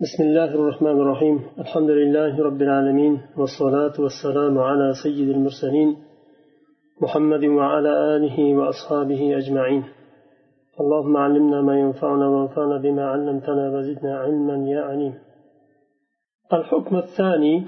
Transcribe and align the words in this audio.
بسم 0.00 0.22
الله 0.22 0.54
الرحمن 0.54 1.00
الرحيم. 1.00 1.40
الحمد 1.58 1.90
لله 1.90 2.42
رب 2.42 2.62
العالمين 2.62 3.20
والصلاة 3.36 3.92
والسلام 3.98 4.58
على 4.58 4.92
سيد 5.02 5.28
المرسلين 5.28 5.96
محمد 7.02 7.44
وعلى 7.44 8.16
آله 8.16 8.54
وأصحابه 8.54 9.36
أجمعين. 9.36 9.84
اللهم 10.80 11.16
علمنا 11.16 11.62
ما 11.62 11.80
ينفعنا 11.80 12.28
وانفعنا 12.28 12.76
بما 12.78 13.04
علمتنا 13.04 13.78
وزدنا 13.78 14.18
علما 14.18 14.68
يا 14.68 14.80
عليم. 14.80 15.14
الحكم 16.52 16.96
الثاني 16.96 17.64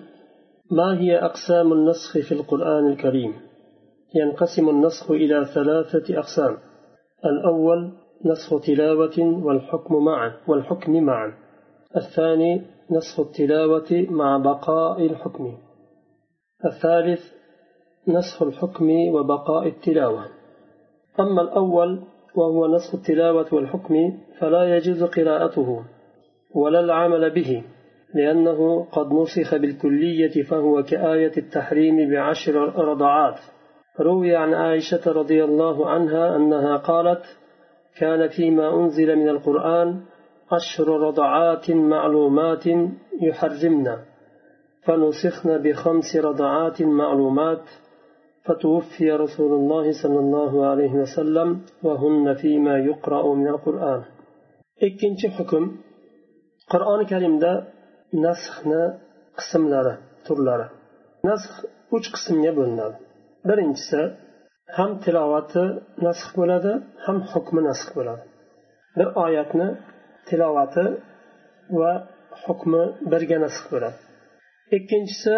ما 0.70 1.00
هي 1.00 1.18
أقسام 1.18 1.72
النسخ 1.72 2.12
في 2.28 2.32
القرآن 2.32 2.86
الكريم؟ 2.86 3.32
ينقسم 4.14 4.68
النسخ 4.68 5.10
إلى 5.10 5.44
ثلاثة 5.54 6.18
أقسام. 6.18 6.56
الأول 7.24 7.92
نسخ 8.24 8.66
تلاوة 8.66 9.44
والحكم 9.44 10.04
معا 10.04 10.32
والحكم 10.48 11.02
معا. 11.02 11.47
الثاني 11.96 12.62
نسخ 12.90 13.20
التلاوة 13.20 14.06
مع 14.10 14.38
بقاء 14.38 15.06
الحكم. 15.06 15.58
الثالث 16.64 17.20
نسخ 18.08 18.42
الحكم 18.42 18.90
وبقاء 18.90 19.68
التلاوة. 19.68 20.24
أما 21.20 21.42
الأول 21.42 22.02
وهو 22.34 22.66
نسخ 22.76 22.94
التلاوة 22.94 23.46
والحكم 23.52 24.18
فلا 24.38 24.76
يجوز 24.76 25.04
قراءته 25.04 25.84
ولا 26.54 26.80
العمل 26.80 27.30
به 27.30 27.64
لأنه 28.14 28.84
قد 28.92 29.12
نسخ 29.12 29.54
بالكلية 29.54 30.42
فهو 30.42 30.82
كآية 30.82 31.32
التحريم 31.36 32.10
بعشر 32.10 32.54
رضعات. 32.78 33.38
روي 34.00 34.36
عن 34.36 34.54
عائشة 34.54 35.12
رضي 35.12 35.44
الله 35.44 35.90
عنها 35.90 36.36
أنها 36.36 36.76
قالت 36.76 37.22
كان 37.98 38.28
فيما 38.28 38.74
أنزل 38.74 39.16
من 39.16 39.28
القرآن 39.28 40.00
عشر 40.51 40.87
رضعات 41.07 41.71
معلومات 41.71 42.65
يحرمنا 43.27 43.95
فنسخن 44.85 45.49
بخمس 45.63 46.09
رضعات 46.15 46.81
معلومات 46.81 47.65
فتوفي 48.45 49.11
رسول 49.23 49.51
الله 49.59 49.85
صلى 50.01 50.19
الله 50.25 50.65
عليه 50.65 50.93
وسلم 51.03 51.61
وهن 51.83 52.33
فيما 52.41 52.75
يقرأ 52.89 53.23
من 53.39 53.47
القرآن 53.47 54.01
ikkinchi 54.87 55.27
hukm 55.37 55.63
qur'oni 56.71 57.05
karimda 57.11 57.51
nasxni 58.25 58.83
qismlari 59.39 59.93
turlari 60.25 60.67
nasx 61.27 61.51
uch 61.95 62.07
qismga 62.15 62.51
bo'linadi 62.59 62.97
birinchisi 63.49 64.01
ham 64.77 64.91
tilovati 65.03 65.63
nasx 66.05 66.27
bo'ladi 66.37 66.71
ham 67.05 67.17
hukmi 67.31 67.61
nasx 67.69 67.87
bo'ladi 67.97 68.23
bir 68.97 69.07
oyatni 69.25 69.67
tilovati 70.28 70.84
va 71.80 71.92
hukmi 72.44 72.82
birga 73.12 73.38
nasx 73.44 73.64
bo'ladi. 73.72 73.98
Ikkinchisi 74.76 75.34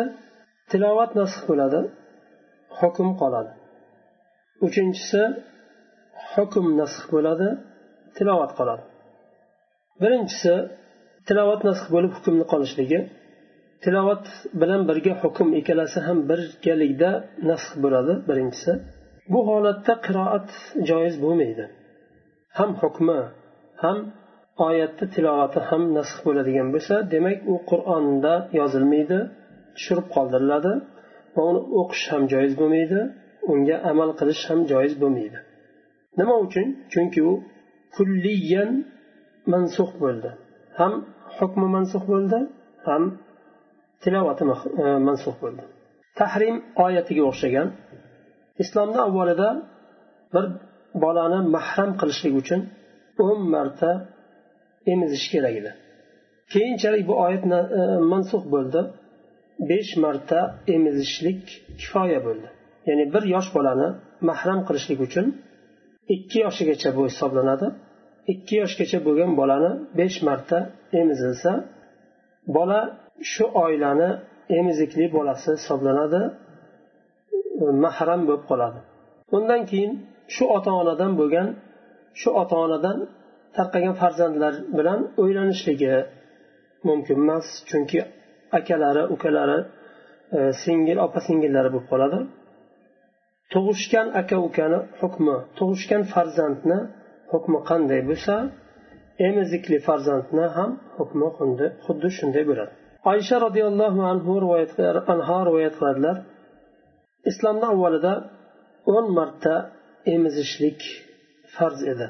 tilovat 0.70 1.10
nasx 1.20 1.41
bo'ladi 1.50 1.80
hukm 2.78 3.08
qoladi. 3.20 3.52
Uchinchisi 4.66 5.22
hukm 6.33 6.66
nasx 6.80 7.05
bo'ladi 7.14 7.48
tilovat 8.16 8.52
qoladi. 8.58 8.84
Birinchisi 10.02 10.55
tilovat 11.28 11.61
nasx 11.68 11.84
bo'lib 11.94 12.12
hukmni 12.16 12.44
qolishligi. 12.52 13.00
Tilovat 13.84 14.24
bilan 14.61 14.83
birga 14.91 15.12
hukm 15.22 15.48
ikkalasi 15.61 15.98
ham 16.06 16.18
birgalikda 16.30 17.11
nasx 17.50 17.70
bo'ladi 17.84 18.12
birinchisi. 18.28 18.72
Bu 19.33 19.41
holatda 19.48 19.92
qiroat 20.06 20.48
joiz 20.91 21.14
bo'lmaydi. 21.24 21.64
Ham 22.58 22.70
hukmi 22.83 23.18
ham 23.83 23.98
oyatni 24.66 25.06
tilovati 25.14 25.58
ham 25.68 25.82
nasx 25.96 26.16
bo'ladigan 26.26 26.68
bo'lsa 26.74 26.94
demak 27.14 27.38
u 27.52 27.54
qur'onda 27.70 28.34
yozilmaydi 28.58 29.18
tushirib 29.76 30.06
qoldiriladi 30.14 30.72
va 31.34 31.42
uni 31.50 31.60
o'qish 31.80 32.04
ham 32.12 32.22
joiz 32.32 32.52
bo'lmaydi 32.60 33.00
unga 33.52 33.76
amal 33.90 34.10
qilish 34.18 34.42
ham 34.50 34.60
joiz 34.72 34.94
bo'lmaydi. 35.02 35.39
Nima 36.18 36.34
uchun? 36.46 36.66
Chunki 36.92 37.20
u 37.30 37.33
kulliyan 37.96 38.70
mansux 39.52 39.90
bo'ldi. 40.02 40.30
Ham 40.78 40.92
hukmi 41.36 41.66
mansux 41.77 42.05
bo'ldi 42.12 42.39
ham 42.86 43.02
tilovati 44.02 44.44
mansux 45.08 45.34
e, 45.39 45.40
bo'ldi. 45.42 45.62
Tahrim 46.18 46.56
oyatiga 46.84 47.22
o'xshagan. 47.30 47.68
Islomda 48.62 48.98
avvalida 49.08 49.48
bir 50.34 50.44
bolani 51.02 51.40
mahram 51.56 51.90
qilishlik 52.00 52.34
uchun 52.42 52.60
o'n 53.27 53.40
marta 53.55 53.90
emizish 54.86 55.27
kerak 55.33 55.55
edi. 55.61 55.73
Keyinchalik 56.52 57.08
bu 57.08 57.14
oyat 57.24 57.45
e, 57.45 57.51
mansux 58.13 58.45
bo'ldi. 58.55 58.80
Besh 59.70 59.92
marta 60.05 60.41
emizishlik 60.74 61.42
kifoya 61.80 62.20
bo'ldi. 62.27 62.48
Ya'ni 62.89 63.05
bir 63.14 63.23
yosh 63.35 63.48
bolani 63.57 63.89
mahram 64.29 64.61
qilishlik 64.67 65.01
uchun 65.07 65.27
ikki 66.14 66.39
yoshigacha 66.46 66.90
bu 66.96 67.02
hisoblanadi. 67.11 67.67
Ikki 68.33 68.55
yoshgacha 68.63 68.98
bo'lgan 69.07 69.30
bolani 69.40 69.70
besh 69.98 70.17
marta 70.29 70.58
emizilsa 71.01 71.52
bola 72.57 72.80
shu 73.33 73.45
oilani 73.64 74.11
emizikli 74.58 75.05
bolasi 75.17 75.51
hisoblanadi. 75.58 76.20
Mahram 77.85 78.20
bo'lib 78.29 78.45
qoladi. 78.51 78.79
Undan 79.36 79.63
keyin 79.70 79.92
shu 80.35 80.45
ota 80.57 80.70
onadan 80.80 81.13
bo'lgan 81.20 81.48
shu 82.20 82.30
ota 82.42 82.57
onadan 82.64 82.98
tarqagan 83.56 83.94
farzandlar 84.02 84.55
bilan 84.78 85.00
o'ylanishligi 85.22 85.94
mumkin 86.88 87.16
emas. 87.24 87.46
Chunki 87.70 88.00
akalari 88.58 89.02
ukalari 89.14 89.58
e, 90.36 90.38
singil 90.62 90.98
opa 91.06 91.20
singillari 91.28 91.68
bo'lib 91.74 91.89
qoladi. 91.92 92.18
Tug'ishgan 93.52 94.06
aka 94.20 94.36
ukani 94.48 94.78
hukmi 95.00 95.36
tug'ishgan 95.58 96.02
farzandni 96.14 96.78
hukmi 97.33 97.58
qanday 97.70 98.00
bo'lsa 98.10 98.34
emizikli 99.28 99.78
farzandni 99.89 100.46
ham 100.56 100.70
hukmi 100.98 101.27
xuddi 101.86 102.08
shunday 102.18 102.44
bo'ladi. 102.50 102.72
Oysha 103.12 103.36
roziyallohu 103.46 104.00
anhu 104.12 104.33
anha 105.12 105.39
rivoyat 105.48 105.74
qiladilar. 105.78 106.16
Islomda 107.30 107.66
avvalida 107.74 108.12
o'n 108.94 109.06
marta 109.18 109.55
emizishlik 110.14 110.80
farz 111.55 111.80
edi. 111.92 112.06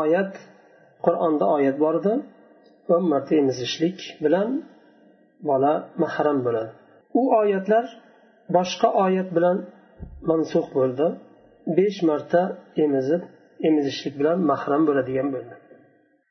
Oyat 0.00 0.32
qur'onda 1.05 1.45
oyat 1.57 1.77
bor 1.83 1.95
edi 2.01 2.13
o'n 2.93 3.03
marta 3.13 3.33
emizishlik 3.41 3.97
bilan 4.23 4.49
bola 5.49 5.73
mahram 6.03 6.37
bo'ladi 6.45 6.71
u 7.19 7.21
oyatlar 7.41 7.85
boshqa 8.55 8.89
oyat 9.05 9.29
bilan 9.37 9.57
mansux 10.29 10.67
bo'ldi 10.77 11.07
besh 11.77 11.99
marta 12.09 12.41
emizib 12.85 13.21
emizishlik 13.67 14.13
bilan 14.19 14.37
mahram 14.51 14.81
bo'ladigan 14.89 15.29
bo'ldi 15.35 15.55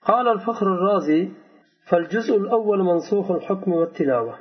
قال 0.09 0.27
الفخر 0.37 0.67
الرازي 0.77 1.23
فالجزء 1.89 2.37
الأول 2.43 2.81
منسوخ 2.91 3.27
الحكم 3.31 3.71
والتلاوة 3.81 4.35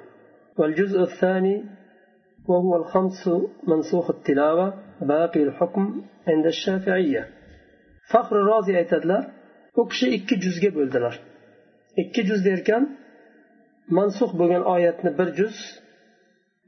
والجزء 0.60 1.00
الثاني 1.10 1.66
وهو 2.50 2.76
الخمس 2.82 3.30
منسوخ 3.72 4.10
التلاوة 4.10 4.68
باقي 5.02 5.44
الحكم 5.44 5.84
عند 6.28 6.46
الشافعية 6.46 7.24
فخر 8.12 8.36
الرازي 8.42 8.74
aytadilar 8.82 9.24
u 9.81 9.83
kishi 9.91 10.07
ikki 10.17 10.35
juzga 10.45 10.71
bo'ldilar. 10.79 11.15
Ikki 12.03 12.23
juz 12.29 12.41
derkan 12.49 12.83
mansux 13.99 14.31
bo'lgan 14.41 14.63
oyatni 14.75 15.11
bir 15.19 15.29
juz 15.39 15.57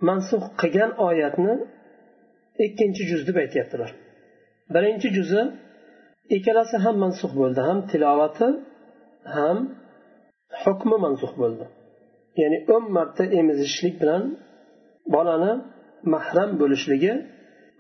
mansux 0.09 0.43
qilgan 0.61 0.91
oyatni 1.09 1.55
ikkinchi 2.67 3.03
juz 3.11 3.22
deb 3.28 3.37
aytyaptilar. 3.44 3.91
Birinchi 4.75 5.09
juzi 5.17 5.43
ikkalasi 6.37 6.77
ham 6.84 6.97
mansux 7.05 7.33
bo'ldi 7.41 7.61
ham 7.69 7.78
tilovati 7.91 8.49
ham 9.37 9.59
hukmi 10.62 10.97
mansux 11.05 11.33
bo'ldi. 11.43 11.65
Ya'ni 12.41 12.59
o'n 12.75 12.85
marta 12.97 13.25
emizishlik 13.41 13.94
bilan 14.02 14.23
bolani 15.14 15.52
mahram 16.14 16.50
bo'lishligi 16.61 17.12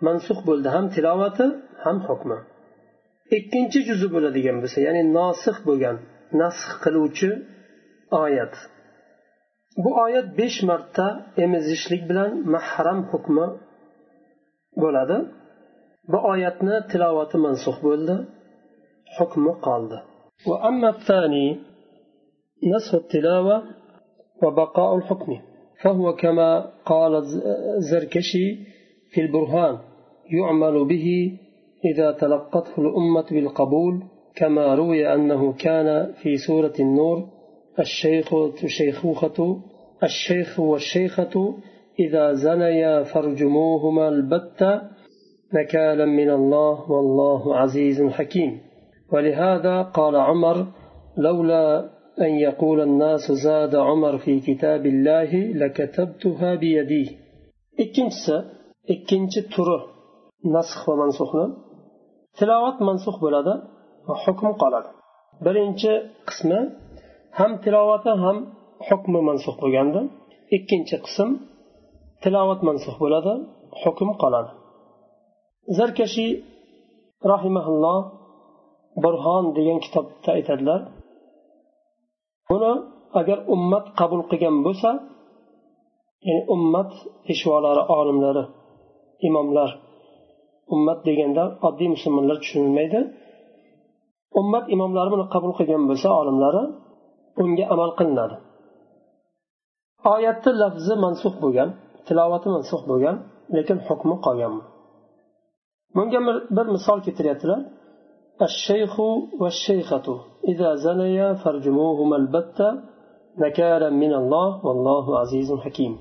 mansux 0.06 0.38
bo'ldi 0.48 0.68
ham 0.74 0.84
tilovati 0.94 1.46
ham 1.84 1.96
hukmi. 2.08 2.38
ikkinchi 3.37 3.79
juzi 3.87 4.07
bo'ladigan 4.15 4.57
bo'lsa 4.63 4.79
ya'ni 4.87 5.03
nosih 5.17 5.55
bo'lgan 5.67 5.95
nasx 6.41 6.69
qiluvchi 6.83 7.29
oyat 8.23 8.53
bu 9.83 9.89
oyat 10.05 10.27
besh 10.39 10.59
marta 10.69 11.05
emizishlik 11.45 12.01
bilan 12.09 12.31
mahram 12.53 12.99
hukmi 13.11 13.47
bo'ladi 14.83 15.17
bu 16.11 16.17
oyatni 16.33 16.75
tilovati 16.91 17.37
mansux 17.45 17.77
bo'ldi 17.87 18.15
hukmi 19.17 19.53
qoldi 19.67 19.99
وأما 20.49 20.89
الثاني 20.89 21.47
نسخ 22.63 22.95
التلاوة 22.95 23.63
وبقاء 24.43 24.95
الحكم 24.95 25.31
فهو 25.81 26.15
كما 26.15 26.49
قال 26.85 27.15
الزركشي 27.77 28.45
في 29.11 29.21
البرهان 29.21 29.77
يعمل 30.31 30.85
به 30.85 31.37
إذا 31.84 32.12
تلقته 32.12 32.74
الأمة 32.78 33.26
بالقبول 33.30 34.02
كما 34.36 34.74
روي 34.74 35.14
أنه 35.14 35.52
كان 35.52 36.12
في 36.22 36.36
سورة 36.36 36.72
النور 36.80 37.28
الشيخ 37.78 38.34
شيخوخة 38.66 39.60
الشيخ 40.02 40.60
والشيخة 40.60 41.54
إذا 42.00 42.32
زنيا 42.32 43.02
فارجموهما 43.02 44.08
البتة 44.08 44.80
نكالا 45.54 46.04
من 46.04 46.30
الله 46.30 46.90
والله 46.90 47.56
عزيز 47.56 48.02
حكيم. 48.02 48.60
ولهذا 49.12 49.82
قال 49.82 50.16
عمر 50.16 50.66
لولا 51.18 51.90
أن 52.20 52.30
يقول 52.30 52.80
الناس 52.80 53.32
زاد 53.32 53.74
عمر 53.74 54.18
في 54.18 54.40
كتاب 54.40 54.86
الله 54.86 55.34
لكتبتها 55.34 56.54
بيدي 56.54 57.26
ikkinchisi 57.84 58.36
ikkinchi 58.94 59.40
turi 59.52 59.78
nasx 60.54 60.80
va 60.86 61.44
tilovat 62.38 62.78
mansuh 62.88 63.16
bo'ladi 63.24 63.54
va 64.08 64.14
hukm 64.24 64.46
qoladi. 64.62 64.90
Birinchi 65.44 65.92
qismi 66.28 66.60
ham 67.38 67.50
tilovati 67.64 68.12
ham 68.24 68.36
hukmi 68.88 69.20
mansuh 69.28 69.54
bo'lganda 69.62 70.00
ikkinchi 70.56 70.96
qism 71.06 71.28
tilovat 72.22 72.60
mansuh 72.68 72.94
bo'ladi 73.02 73.32
hukm 73.82 74.08
qoladi. 74.22 74.50
Zarkashi 75.76 76.26
rahimaulloh 77.32 78.00
burhon 79.02 79.44
degan 79.56 79.78
kitobda 79.84 80.30
aytadilar 80.38 80.80
buni 82.50 82.72
agar 83.20 83.38
ummat 83.54 83.84
qabul 83.98 84.22
qilgan 84.30 84.56
bo'lsa 84.66 84.90
ya'ni 86.28 86.42
ummat 86.54 86.90
peshvolari 87.26 87.82
olimlari 87.98 88.44
imomlar 89.28 89.70
ummat 90.73 90.99
deganda 91.07 91.43
oddiy 91.67 91.89
musulmonlar 91.95 92.37
tushunilmaydi 92.43 92.99
ummat 94.39 94.65
imomlari 94.75 95.09
buni 95.13 95.25
qabul 95.33 95.51
qilgan 95.59 95.83
bo'lsa 95.89 96.09
olimlari 96.21 96.63
unga 97.43 97.65
amal 97.73 97.91
qilinadi 97.99 98.35
oyatni 100.13 100.51
lafzi 100.61 100.93
mansux 101.05 101.35
bo'lgan 101.43 101.69
tilovati 102.07 102.47
mansux 102.55 102.81
bo'lgan 102.91 103.15
lekin 103.55 103.77
hukmi 103.87 104.15
qolgan 104.25 104.53
bunga 105.95 106.19
bir 106.57 106.65
misol 106.75 106.97
keltiryaptilar 107.05 107.61
الشيخ 108.49 108.93
والشيخة 109.41 110.07
إذا 110.51 110.69
زنيا 110.85 111.33
فارجموهما 111.41 112.15
البتة 112.21 112.67
نكالا 113.43 113.89
من 113.89 114.13
الله 114.21 114.47
والله 114.65 115.05
عزيز 115.21 115.49
حكيم 115.65 115.93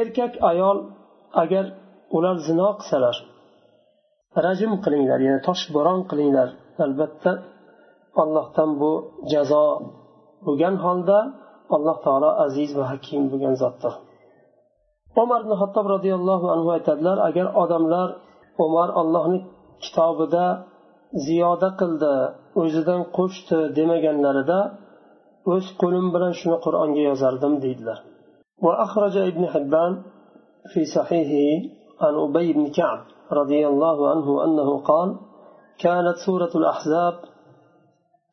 erkak 0.00 0.32
ayol 0.50 0.78
agar 1.42 1.64
ular 2.16 2.36
zino 2.48 2.68
qilsalar 2.80 3.16
rajm 4.46 4.72
qilinglar 4.84 5.18
ya'ni 5.26 5.40
toshbo'ron 5.48 6.00
qilinglar 6.10 6.48
albatta 6.84 7.32
allohdan 8.22 8.70
bu 8.80 8.92
jazo 9.32 9.66
bo'lgan 10.46 10.74
holda 10.84 11.18
alloh 11.76 11.96
taolo 12.06 12.30
aziz 12.46 12.70
va 12.78 12.84
hakim 12.92 13.22
bo'lgan 13.32 13.54
zotdir 13.62 13.92
umar 15.22 15.40
ibn 15.44 15.52
hattob 15.60 15.86
roziyallohu 15.94 16.46
anhu 16.54 16.68
aytadilar 16.76 17.16
agar 17.28 17.46
odamlar 17.62 18.08
umar 18.66 18.88
allohni 19.00 19.38
kitobida 19.84 20.46
ziyoda 21.26 21.68
qildi 21.80 22.14
o'zidan 22.62 23.00
qo'shdi 23.16 23.58
demaganlarida 23.78 24.60
o'z 25.52 25.66
qo'lim 25.80 26.06
bilan 26.14 26.32
shuni 26.40 26.56
qur'onga 26.64 27.02
yozardim 27.10 27.54
deydilar 27.64 27.98
وأخرج 28.62 29.16
ابن 29.16 29.46
حبان 29.52 29.92
في 30.72 30.80
صحيحه 30.84 31.46
عن 32.01 32.15
أبي 32.15 32.53
بن 32.53 32.71
كعب 32.71 32.99
رضي 33.31 33.67
الله 33.67 34.09
عنه 34.09 34.43
أنه 34.45 34.81
قال 34.81 35.19
كانت 35.79 36.15
سورة 36.25 36.51
الأحزاب 36.55 37.13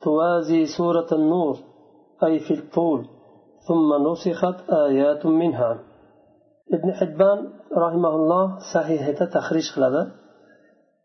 توازي 0.03 0.67
سورة 0.67 1.07
النور 1.13 1.57
أي 2.25 2.41
في 2.41 2.55
الطول 2.55 3.07
ثم 3.69 4.11
نسخت 4.11 4.71
آيات 4.71 5.27
منها. 5.27 5.79
ابن 6.73 6.93
حبان 6.93 7.53
رحمه 7.77 8.09
الله 8.09 8.59
صحيح 8.75 9.11
تخريج 9.11 9.71
خلاله 9.71 10.13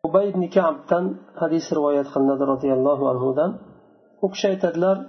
أبي 0.06 0.32
بن 0.32 0.48
كعب 0.48 0.76
تن 0.90 1.16
حديث 1.36 1.74
رواية 1.74 2.04
خلاله 2.04 2.46
رضي 2.46 2.74
الله 2.74 3.10
عنه 3.10 3.60
وكشي 4.24 4.56
تدلر 4.56 5.06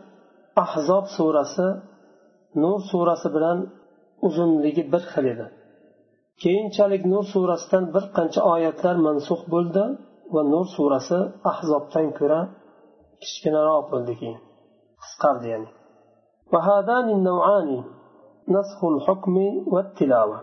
أحزاب 0.59 1.05
سورة 1.19 1.83
نور 2.57 2.79
سورة 2.93 3.23
بلان 3.35 3.67
uzunligi 4.23 4.93
bir 4.93 5.03
xil 5.13 5.27
edi 5.33 5.47
keyinchalik 6.43 7.03
nur 7.13 7.25
surasidan 7.33 7.85
bir 7.95 8.05
qancha 8.17 8.41
oyatlar 8.55 8.97
mansux 9.07 9.41
bo'ldi 9.55 9.85
va 10.35 10.43
nur 10.53 10.67
surasi 10.77 11.19
ahzobdan 11.51 12.09
ko'ra 12.19 12.41
kichkinaroq 13.23 13.85
bo'ldi 13.93 14.13
keyin. 14.21 14.41
Qisqardi 15.03 15.49
ya'ni. 15.55 15.71
وهذان 16.53 17.07
النوعان 17.19 17.71
نسخ 18.49 18.85
الحكم 18.95 19.37
والتلاوة 19.73 20.41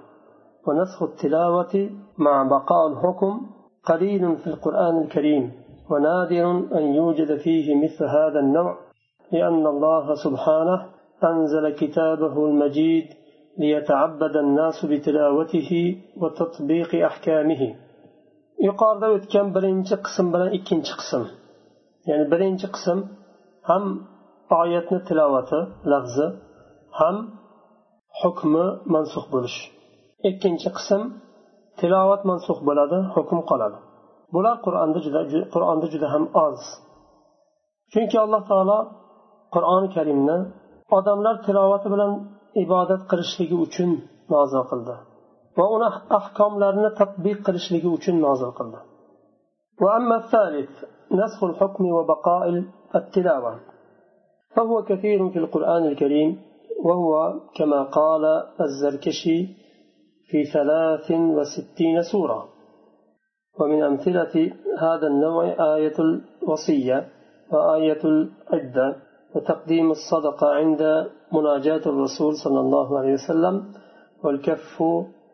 ونسخ 0.68 1.04
التلاوة 1.04 1.90
مع 2.18 2.44
بقاء 2.44 2.88
الحكم 2.88 3.34
قليل 3.90 4.38
في 4.38 4.48
القرآن 4.48 4.96
الكريم 5.04 5.52
ونادر 5.92 6.46
أن 6.78 6.84
يوجد 7.00 7.38
فيه 7.38 7.76
مثل 7.84 8.06
هذا 8.06 8.40
النوع 8.40 8.78
لأن 9.32 9.68
الله 9.68 10.16
سبحانه 10.26 10.86
أنزل 11.24 11.70
كتابه 11.70 12.46
المجيد 12.46 13.08
ليتعبد 13.63 14.35
الناس 14.45 14.79
بتلاوته 14.91 15.71
وتطبيق 16.21 16.91
أحكامه 17.11 17.63
yuqorida 18.67 19.09
o'tgan 19.17 19.47
birinchi 19.57 19.97
qism 20.07 20.27
bilan 20.35 20.51
ikkinchi 20.59 20.95
qism 21.01 21.23
ya'ni 22.09 22.25
birinchi 22.33 22.67
qism 22.75 22.99
ham 23.69 23.85
oyatni 24.61 24.99
tilovati 25.09 25.61
lafzi 25.93 26.27
ham 27.01 27.17
hukmi 28.21 28.67
mansux 28.95 29.25
bo'lish 29.35 29.59
ikkinchi 30.31 30.69
qism 30.79 31.01
tilovat 31.81 32.23
mansux 32.31 32.59
bo'ladi 32.69 32.99
hukm 33.15 33.39
qoladi 33.51 33.79
bular 34.35 34.57
qur'onda 34.67 34.99
juda 35.07 35.21
qur'onda 35.55 35.87
juda 35.95 36.07
ham 36.15 36.25
oz 36.47 36.61
chunki 37.93 38.17
alloh 38.25 38.43
taolo 38.51 38.79
qur'oni 39.55 39.89
karimni 39.97 40.39
odamlar 40.99 41.35
tilovati 41.47 41.89
bilan 41.95 42.13
ibodat 42.64 43.02
qilishligi 43.12 43.56
uchun 43.66 43.92
nozil 44.34 44.64
qildi 44.72 44.96
va 45.58 45.66
uni 45.76 45.88
ahkomlarini 46.20 46.92
tadbiq 47.00 47.38
qilishligi 47.48 47.90
uchun 47.98 48.16
nozil 48.28 48.52
qildi. 48.60 48.80
فهو 54.58 54.84
كثير 54.84 55.30
في 55.30 55.40
القرآن 55.40 55.84
الكريم 55.86 56.42
وهو 56.84 57.40
كما 57.56 57.84
قال 57.84 58.24
الزركشي 58.62 59.40
في 60.30 60.44
ثلاث 60.54 61.12
وستين 61.12 62.02
سورة 62.12 62.48
ومن 63.60 63.84
أمثلة 63.84 64.52
هذا 64.80 65.08
النوع 65.08 65.44
آية 65.76 65.94
الوصية 66.00 67.08
وآية 67.52 68.02
العدة 68.04 68.96
وتقديم 69.37 69.91
الصدقة 69.91 70.47
عند 70.61 70.83
مناجاة 71.33 71.85
الرسول 71.93 72.33
صلى 72.45 72.61
الله 72.65 72.99
عليه 72.99 73.13
وسلم 73.13 73.57
والكف 74.25 74.83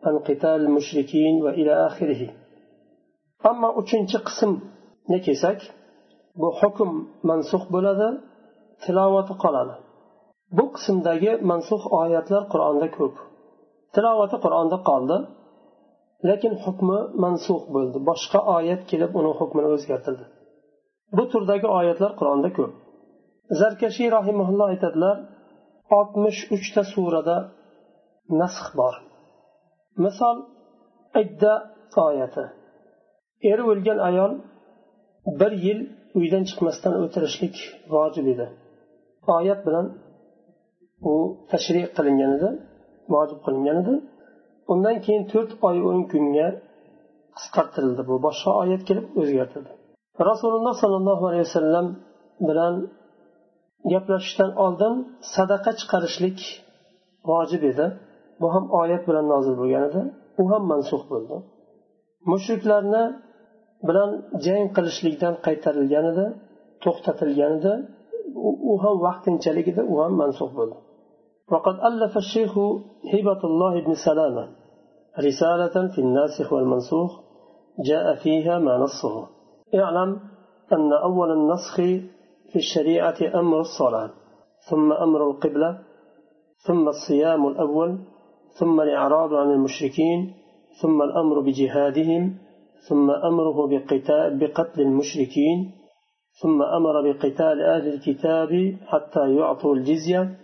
عن 0.05 0.15
قتال 0.27 0.59
المشركين 0.67 1.33
وإلى 1.43 1.73
آخره 1.87 2.21
أما 3.45 3.79
أتشنش 3.79 4.13
قسم 4.27 4.51
نكسك 5.09 5.61
bu 6.41 6.47
hukm 6.61 6.89
mansux 7.29 7.63
bo'ladi 7.73 8.07
tilovati 8.83 9.33
qoladi 9.43 9.75
bu 10.57 10.65
qismdagi 10.75 11.31
mansux 11.51 11.81
oyatlar 12.01 12.43
qur'onda 12.53 12.87
ko'p 12.97 13.15
tilovati 13.95 14.37
qur'onda 14.45 14.77
qoldi 14.89 15.17
lekin 16.29 16.53
hukmi 16.63 16.99
mansux 17.23 17.61
bo'ldi 17.75 17.97
boshqa 18.09 18.39
oyat 18.57 18.81
kelib 18.91 19.11
uni 19.19 19.31
hukmini 19.39 19.69
o'zgartirdi 19.75 20.25
bu 21.17 21.23
turdagi 21.31 21.67
oyatlar 21.79 22.11
qur'onda 22.19 22.49
ko'p 22.57 22.71
zarkashiy 23.60 24.08
rahimaulloh 24.16 24.66
aytadilar 24.72 25.16
oltmish 25.98 26.40
uchta 26.56 26.82
surada 26.92 27.36
nasx 28.40 28.66
bor. 28.78 28.94
Misol 30.04 30.36
idda 31.22 31.52
oyati. 32.06 32.44
Eri 33.50 33.62
o'lgan 33.70 33.98
ayol 34.08 34.32
bir 35.40 35.52
yil 35.66 35.80
uydan 36.18 36.42
chiqmasdan 36.48 36.94
o'tirishlik 37.02 37.56
vojib 37.94 38.26
edi. 38.34 38.46
Oyat 39.36 39.60
bilan 39.66 39.86
u 41.10 41.14
tashrih 41.50 41.84
qilingan 41.96 42.30
edi 42.36 42.48
vojib 43.14 43.40
qilingan 43.46 43.76
edi. 43.82 43.94
Undan 44.72 44.96
keyin 45.04 45.24
to'rt 45.32 45.50
oy 45.68 45.76
o'n 45.90 46.00
kunga 46.12 46.48
qisqartirildi. 47.36 48.02
Bu 48.10 48.16
boshqa 48.26 48.50
oyat 48.62 48.82
kelib 48.88 49.06
o'zgartirdi. 49.20 49.72
Rasululloh 50.30 50.74
sollallohu 50.82 51.24
alayhi 51.30 51.46
vasallam 51.48 51.86
bilan 52.48 52.74
gaplashishdan 53.91 54.51
oldin 54.65 54.93
sadaqa 55.35 55.71
chiqarishlik 55.79 56.39
vojib 57.29 57.63
edi 57.71 57.87
bu 58.41 58.47
ham 58.53 58.65
oyat 58.81 59.03
bilan 59.09 59.25
nozil 59.33 59.55
bo'lgan 59.61 59.83
edi 59.89 60.01
u 60.41 60.43
ham 60.51 60.63
mansux 60.71 61.03
bo'ldi 61.11 61.37
mushriklarni 62.31 63.03
bilan 63.87 64.09
jang 64.45 64.65
qilishlikdan 64.75 65.33
qaytarilgan 65.45 66.05
edi 66.13 66.25
to'xtatilgan 66.83 67.51
edi 67.59 67.73
u 68.71 68.73
ham 68.83 68.95
vaqtinchalik 69.07 69.65
edi 69.73 69.81
u 69.93 69.95
ham 70.01 70.13
mansux 70.21 70.51
bo'ldi 70.59 70.79
وقد 71.53 71.75
ألف 71.89 72.13
الشيخ 72.23 72.53
هبة 73.13 73.41
الله 73.49 73.73
بن 73.85 73.93
سلامة 74.07 74.45
رسالة 75.27 75.75
في 75.93 75.99
الناسخ 76.05 76.53
والمنسوخ 76.53 77.11
جاء 77.89 78.05
فيها 78.23 78.55
ما 78.59 78.73
نصه 78.77 79.15
اعلم 79.75 80.09
أن 80.75 80.93
أول 80.93 81.29
النسخ 81.31 81.75
في 82.54 82.60
الشريعة 82.60 83.40
أمر 83.40 83.60
الصلاة 83.60 84.10
ثم 84.70 84.92
أمر 84.92 85.30
القبلة 85.30 85.78
ثم 86.66 86.88
الصيام 86.88 87.46
الأول 87.46 87.98
ثم 88.58 88.80
الإعراض 88.80 89.34
عن 89.34 89.50
المشركين 89.50 90.34
ثم 90.82 91.02
الأمر 91.02 91.40
بجهادهم 91.40 92.36
ثم 92.88 93.10
أمره 93.10 93.66
بقتل 94.38 94.80
المشركين 94.80 95.72
ثم 96.42 96.62
أمر 96.62 97.12
بقتال 97.12 97.62
أهل 97.62 97.88
الكتاب 97.94 98.76
حتى 98.86 99.34
يعطوا 99.34 99.74
الجزية 99.74 100.38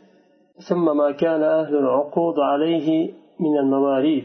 ثم 0.68 0.96
ما 0.96 1.10
كان 1.12 1.42
أهل 1.42 1.76
العقود 1.76 2.38
عليه 2.38 3.12
من 3.40 3.58
المواريث 3.58 4.24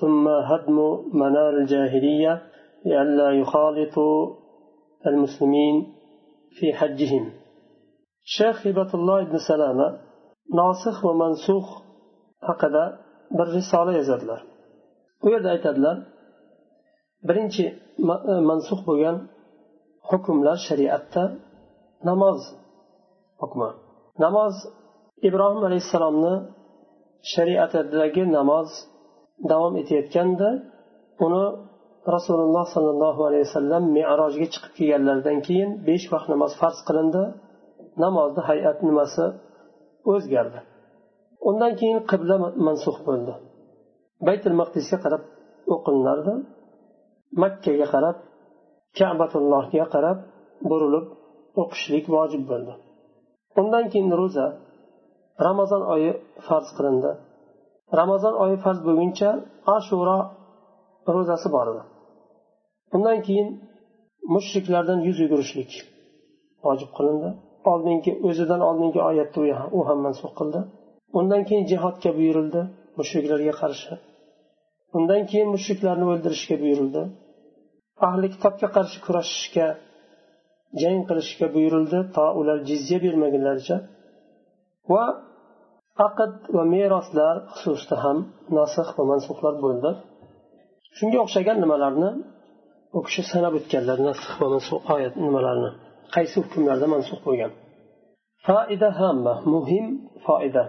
ثم 0.00 0.28
هدم 0.28 0.98
منار 1.12 1.56
الجاهلية 1.56 2.42
لئلا 2.84 3.30
يخالطوا 3.30 4.34
المسلمين 5.06 5.93
في 6.57 6.73
حجهم 6.79 7.25
شيخ 8.37 8.67
هبة 8.67 8.91
الله 8.99 9.19
بن 9.29 9.37
سلامة 9.51 9.87
ناسخ 10.59 10.97
ومنسوخ 11.07 11.67
هكذا 12.49 12.83
بالرسالة 13.37 13.91
يزدلر 13.99 14.41
u 15.25 15.27
yerda 15.33 15.49
aytadilar 15.55 15.97
birinchi 17.27 17.65
mansux 18.49 18.79
bo'lgan 18.89 19.17
hukmlar 20.09 20.57
shariatda 20.67 21.23
namoz 22.09 22.39
hukmi 23.41 23.69
namoz 24.23 24.55
ibrohim 25.27 25.61
alayhissalomni 25.69 26.35
shariatidagi 27.33 28.23
namoz 28.37 28.69
davom 29.51 29.73
etayotganda 29.81 30.49
uni 31.25 31.45
rasululloh 32.16 32.66
sollallohu 32.74 33.20
alayhi 33.28 33.44
vasallam 33.48 33.84
merojga 33.96 34.46
chiqib 34.54 34.72
kelganlaridan 34.78 35.38
keyin 35.46 35.70
besh 35.88 36.06
vaqt 36.12 36.28
namoz 36.34 36.52
farz 36.60 36.78
qilindi. 36.88 37.22
Namozni 38.04 38.42
hay'at 38.48 38.78
nimasi 38.88 39.24
o'zgardi. 40.12 40.60
Undan 41.48 41.72
keyin 41.80 41.98
qibla 42.10 42.36
mansux 42.66 42.96
bo'ldi. 43.08 43.32
Baytul 44.26 44.54
maqdisga 44.60 44.98
qarab 45.04 45.22
o'qilinardi. 45.74 46.34
Makkaga 47.42 47.86
qarab 47.94 48.16
kabatullohga 48.98 49.84
qarab 49.94 50.18
burilib 50.70 51.06
o'qishlik 51.62 52.04
vojib 52.14 52.42
bo'ldi. 52.50 52.72
Undan 53.60 53.84
keyin 53.92 54.10
ro'za 54.20 54.46
ramazon 55.46 55.82
oyi 55.94 56.10
farz 56.46 56.68
qilindi. 56.76 57.10
Ramazon 58.00 58.34
oyi 58.44 58.56
farz 58.64 58.80
bo'lguncha 58.86 59.30
ashuro 59.76 60.18
ro'zasi 61.14 61.48
bor 61.56 61.66
edi. 61.72 61.82
Undan 62.94 63.18
keyin 63.26 63.48
mushriklardan 64.34 65.00
yuz 65.06 65.18
yugurishlik 65.24 65.70
vojib 66.64 66.90
qilindi. 66.96 67.30
Oldingi 67.72 68.12
o'zidan 68.28 68.60
oldingi 68.68 69.00
oyatda 69.10 69.38
u 69.78 69.80
ham 69.88 69.98
mansub 70.06 70.32
qildi. 70.38 70.60
Undan 71.18 71.42
keyin 71.48 71.64
jihodga 71.70 72.10
buyurildi 72.18 72.60
mushriklarga 72.98 73.54
qarshi. 73.62 73.92
Undan 74.96 75.22
keyin 75.30 75.48
mushriklarni 75.54 76.06
o'ldirishga 76.12 76.56
buyurildi. 76.62 77.02
Ahli 78.08 78.26
kitobga 78.34 78.68
qarshi 78.76 78.98
kurashishga 79.06 79.66
jang 80.82 81.00
qilishga 81.08 81.46
buyurildi 81.54 81.98
to 82.16 82.24
ular 82.40 82.58
jizya 82.68 82.98
bermagunlaricha 83.04 83.76
va 84.92 85.04
aqd 86.06 86.32
va 86.56 86.64
meroslar 86.74 87.34
xususida 87.50 87.96
ham 88.04 88.18
nasih 88.58 88.86
va 88.96 89.04
mansuhlar 89.12 89.54
bo'ldi. 89.64 89.90
Shunga 90.98 91.18
o'xshagan 91.24 91.56
nimalarni 91.64 92.10
u 92.96 92.98
kishi 93.06 93.22
sanab 93.32 93.54
o'tganlar 93.58 93.98
nasx 94.08 94.26
va 94.40 94.46
mansuh 94.54 94.80
oyat 94.94 95.14
nimalarni 95.24 95.70
qaysi 96.14 96.36
hukmlarda 96.42 96.86
mansux 96.94 97.18
bo'lgan 97.26 97.52
foida 98.46 98.88
hamma 99.00 99.34
muhim 99.54 99.86
foida 100.26 100.64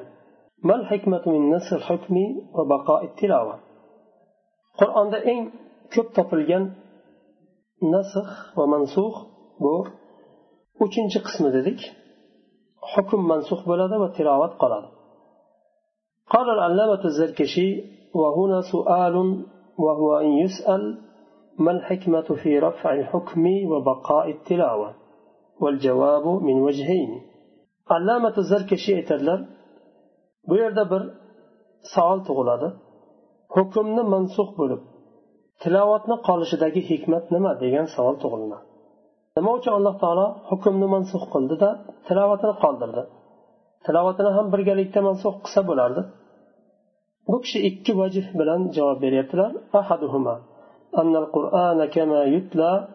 ما 0.67 0.75
الحكمة 0.75 1.24
من 1.34 1.41
نسخ 1.55 1.74
الحكم 1.74 2.15
وبقاء 2.58 3.01
التلاوة 3.10 3.55
qur'onda 4.79 5.17
eng 5.32 5.41
ko'p 5.94 6.08
topilgan 6.17 6.63
nasx 7.94 8.29
va 8.58 8.65
mansux 8.74 9.13
bu 9.63 9.75
uchinchi 10.86 11.20
qismi 11.27 11.50
dedik 11.58 11.79
hukm 12.91 13.22
mansux 13.32 13.60
bo'ladi 13.70 13.96
va 14.03 14.10
tilovat 14.17 14.53
qoladi 14.62 14.89
قال 16.34 16.48
العلامة 16.58 17.03
الزركشي 17.12 17.70
وهنا 18.22 18.60
سؤال 18.74 19.15
وهو 19.84 20.10
أن 20.24 20.29
يسأل 20.44 20.84
ما 21.64 21.70
الحكمة 21.76 22.28
في 22.42 22.50
رفع 22.66 22.88
الحكم 23.00 23.44
وبقاء 23.73 24.30
التلاوة 24.37 24.90
والجواب 25.62 26.26
من 26.49 26.56
وجهين 26.66 27.11
علامة 27.90 28.35
الزركشي 28.42 28.92
aytadilar 28.99 29.40
bu 30.49 30.54
yerda 30.62 30.85
bir 30.92 31.02
savol 31.94 32.18
tug'iladi 32.28 32.68
hukmni 33.56 34.02
mansux 34.14 34.49
bo'lib 34.61 34.82
tilovatni 35.62 36.16
qolishidagi 36.28 36.80
hikmat 36.90 37.25
nima 37.35 37.50
degan 37.62 37.87
savol 37.97 38.16
tug'ilinadi 38.23 38.66
nima 39.37 39.50
uchun 39.59 39.73
alloh 39.78 39.94
taolo 40.02 40.26
hukmni 40.50 40.87
mansux 40.94 41.23
qildida 41.35 41.68
tilovatini 42.06 42.54
qoldirdi 42.62 43.02
tilovatini 43.87 44.30
ham 44.37 44.47
birgalikda 44.54 45.00
mansux 45.09 45.35
qilsa 45.44 45.61
bo'lardi 45.70 46.02
bu 47.30 47.37
kishi 47.44 47.59
ikki 47.70 47.92
vajh 48.00 48.26
bilan 48.40 48.61
javob 48.76 48.99
beryaptilar 49.04 49.50
ahaduhuma 49.80 50.35
أن 50.97 51.15
القرآن 51.15 51.85
كما 51.85 52.23
يتلى 52.23 52.87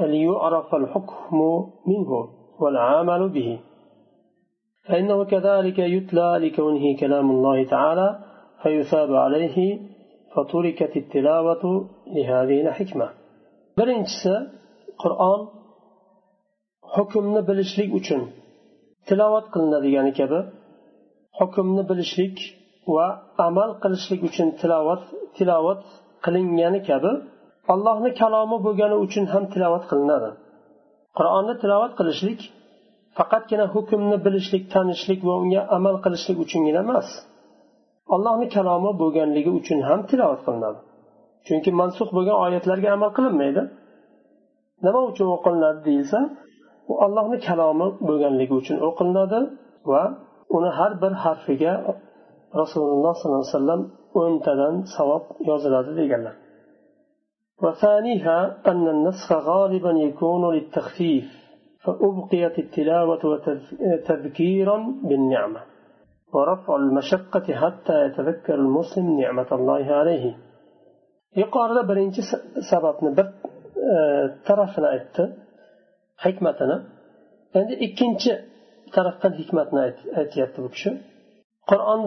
ليعرف 0.00 0.74
الحكم 0.74 1.38
منه 1.86 2.10
والعمل 2.60 3.28
به. 3.28 3.60
فإنه 4.88 5.24
كذلك 5.24 5.78
يتلى 5.78 6.38
لكونه 6.42 6.96
كلام 7.00 7.30
الله 7.30 7.64
تعالى 7.64 8.18
فيثاب 8.62 9.14
عليه 9.14 9.80
فتركت 10.36 10.96
التلاوة 10.96 11.90
لهذه 12.06 12.60
الحكمة. 12.60 13.10
برنجس 13.76 14.24
قرآن 14.98 15.48
حكم 16.94 17.40
بلشليك 17.40 17.90
أجن 17.94 18.26
تلاوة 19.06 19.40
قلنا 19.40 19.80
ذي 19.80 19.92
يعني 19.92 20.12
كبه. 20.12 20.52
حكم 21.32 21.82
بلشليك 21.82 22.38
وأعمال 22.86 23.80
قلشليك 23.80 24.24
أجن 24.24 24.56
تلاوة 24.62 24.98
تلاوة 25.38 25.82
qilingani 26.24 26.80
kabi 26.88 27.12
allohni 27.72 28.10
kalomi 28.20 28.56
bo'lgani 28.66 28.96
uchun 29.04 29.24
ham 29.32 29.44
tilovat 29.52 29.84
qilinadi. 29.90 30.30
Qur'onni 31.18 31.54
tilovat 31.62 31.92
qilishlik 31.98 32.40
faqatgina 33.16 33.66
hukmni 33.74 34.16
bilishlik 34.26 34.64
tanishlik 34.74 35.20
va 35.28 35.34
unga 35.42 35.60
amal 35.76 35.96
qilishlik 36.04 36.36
uchungina 36.44 36.80
emas. 36.86 37.08
Allohni 38.14 38.46
kalomi 38.56 38.90
bo'lganligi 39.02 39.50
uchun 39.60 39.78
ham 39.88 40.00
tilovat 40.10 40.40
qilinadi. 40.46 40.80
Chunki 41.46 41.70
mansux 41.80 42.08
bo'lgan 42.16 42.36
oyatlarga 42.44 42.88
amal 42.96 43.10
qilinmaydi. 43.16 43.62
Nima 44.84 45.00
uchun 45.10 45.28
o'qilinadi 45.36 45.80
deyilsa 45.88 46.18
u 46.90 46.92
allohni 47.04 47.38
kalomi 47.48 47.88
bo'lganligi 48.08 48.54
uchun 48.60 48.76
o'qilinadi 48.88 49.40
va 49.92 50.02
uni 50.56 50.70
har 50.78 50.92
bir 51.02 51.12
harfiga 51.24 51.72
rasululloh 52.60 53.12
sollallohu 53.20 53.42
alayhi 53.44 53.56
vasallam 53.56 53.82
o'ntadan 54.20 54.74
savob 54.96 55.24
yoziladi 55.50 55.92
deganlar. 56.00 56.36
وثانيها 57.62 58.38
أن 58.66 58.88
النسخ 58.88 59.32
غالبا 59.32 59.90
يكون 59.90 60.54
للتخفيف 60.54 61.24
فأبقيت 61.84 62.58
التلاوة 62.58 63.22
وتذكيرا 63.26 64.76
بالنعمة 65.08 65.60
ورفع 66.34 66.76
المشقة 66.76 67.46
حتى 67.62 68.04
يتذكر 68.04 68.54
المسلم 68.54 69.20
نعمة 69.20 69.46
الله 69.52 69.84
عليه 70.00 70.36
يقارد 71.36 71.86
برينج 71.86 72.20
سبب 72.70 72.96
نبت 73.04 73.32
طرفنا 74.46 74.88
ات 74.96 75.16
حكمتنا 76.16 76.76
عند 77.56 77.70
اكينج 77.86 78.22
طرفنا 78.94 79.30
حكمتنا 79.38 79.80
ات 79.88 79.98
ات 80.20 80.36
يتبكش 80.36 80.82
قرآن 81.70 82.00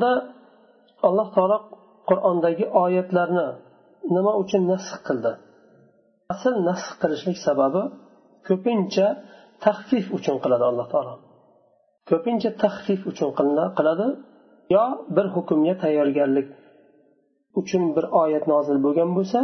الله 1.07 1.35
تعالى 1.35 1.59
qur'ondagi 2.09 2.65
oyatlarni 2.83 3.47
nima 4.15 4.31
uchun 4.41 4.61
nasx 4.71 4.97
qildi? 5.07 5.31
Asl 6.33 6.53
nasx 6.69 6.87
qilishlik 7.01 7.37
sababi 7.47 7.83
ko'pincha 8.47 9.07
taxfif 9.65 10.05
uchun 10.17 10.35
qiladi 10.43 10.65
alloh 10.71 10.87
taolo. 10.93 11.15
Ko'pincha 12.09 12.49
taxfif 12.63 13.01
uchun 13.11 13.29
qiladi 13.77 14.07
yo 14.75 14.83
bir 15.15 15.25
hukmga 15.35 15.73
tayyorgarlik 15.83 16.47
uchun 17.59 17.83
bir 17.95 18.05
oyat 18.21 18.43
nozil 18.53 18.77
bo'lgan 18.85 19.09
bo'lsa 19.17 19.39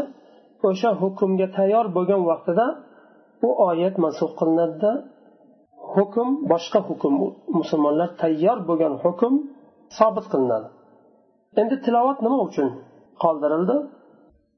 o'sha 0.67 0.89
hukmga 1.01 1.47
tayyor 1.57 1.85
bo'lgan 1.97 2.21
vaqtida 2.31 2.65
u 3.47 3.49
oyat 3.69 3.95
mansub 4.03 4.31
qilinadida 4.39 4.91
hukm 5.95 6.27
boshqa 6.51 6.79
hukm 6.89 7.13
musulmonlar 7.59 8.09
tayyor 8.21 8.57
bo'lgan 8.69 8.93
hukm 9.03 9.33
sobit 9.97 10.25
qilinadi. 10.33 10.67
Endi 11.59 11.75
tilovat 11.85 12.17
nima 12.25 12.37
uchun 12.47 12.69
qoldirildi? 13.23 13.75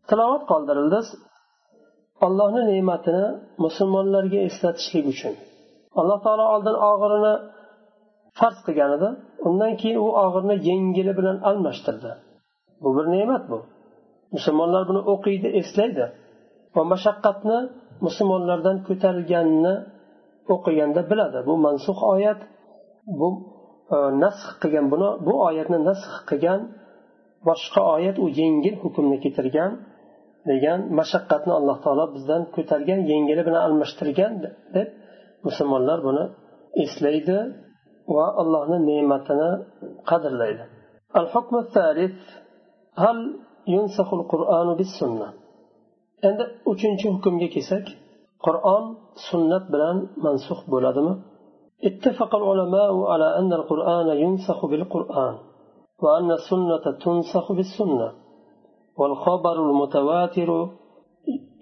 Tilovat 0.10 0.44
qoldirildi 0.52 1.00
allohni 2.26 2.62
ne'matini 2.72 3.26
musulmonlarga 3.66 4.40
eslatishlik 4.48 5.06
uchun. 5.14 5.34
Alloh 6.00 6.20
taolo 6.26 6.46
oldin 6.56 6.76
og'irini 6.92 7.34
farz 8.40 8.58
qilgan 8.66 8.92
edi 8.98 9.10
undan 9.48 9.74
keyin 9.82 9.98
u 10.06 10.08
og'irni 10.24 10.56
yengili 10.70 11.14
bilan 11.20 11.38
almashtirdi. 11.50 12.12
Bu 12.84 12.90
bir 12.98 13.06
ne'mat 13.16 13.44
bu. 13.52 13.60
Musulmonlar 14.36 14.84
buni 14.90 15.02
o'qiydi 15.14 15.48
eslaydi. 15.60 16.06
Va 16.76 16.84
mashaqqatni 16.94 17.58
musulmonlardan 18.06 18.78
ko'tarilganini 18.88 19.76
o'qiganda 20.54 21.02
biladi. 21.12 21.40
Bu 21.48 21.54
mansux 21.66 22.00
oyat 22.14 22.40
bu 23.20 23.28
e, 23.96 23.98
nasx 24.24 24.44
qilgan 24.62 24.86
buni 24.94 25.10
bu 25.26 25.34
oyatni 25.48 25.80
nasx 25.90 26.12
qilgan 26.30 26.60
boshqa 27.49 27.81
oyat 27.95 28.17
u 28.25 28.27
yengil 28.41 28.75
hukmni 28.83 29.17
keltirgan 29.25 29.73
degan 30.51 30.79
mashaqqatni 30.99 31.53
alloh 31.59 31.77
taolo 31.85 32.05
bizdan 32.15 32.43
ko'targan 32.55 33.01
yengili 33.13 33.43
bilan 33.49 33.63
almashtirgan 33.69 34.33
deb 34.77 34.89
musulmonlar 35.47 35.99
buni 36.09 36.25
eslaydi 36.85 37.39
va 38.15 38.27
allohni 38.43 38.79
ne'matini 38.91 39.51
qadrlaydi 40.11 40.65
الحكم 41.21 41.55
الثالث 41.65 42.17
هل 43.05 43.19
ينسخ 43.75 44.09
القرآن 44.19 44.69
بالسنة 44.79 45.29
endi 46.29 46.45
uchinchi 46.73 47.07
hukmga 47.15 47.49
kelsak 47.55 47.85
qur'on 48.47 48.85
sunnat 49.29 49.65
bilan 49.73 49.97
mansux 50.25 50.61
bo'ladimi 50.73 51.15
اتفق 51.89 52.33
العلماء 52.41 52.93
على 53.13 53.29
أن 53.41 53.51
القرآن 53.61 54.09
ينسخ 54.25 54.59
بالقرآن 54.71 55.35
وأن 56.03 56.31
السنة 56.31 56.85
تنسخ 57.05 57.53
بالسنة 57.53 58.13
والخبر 58.99 59.53
المتواتر 59.53 60.69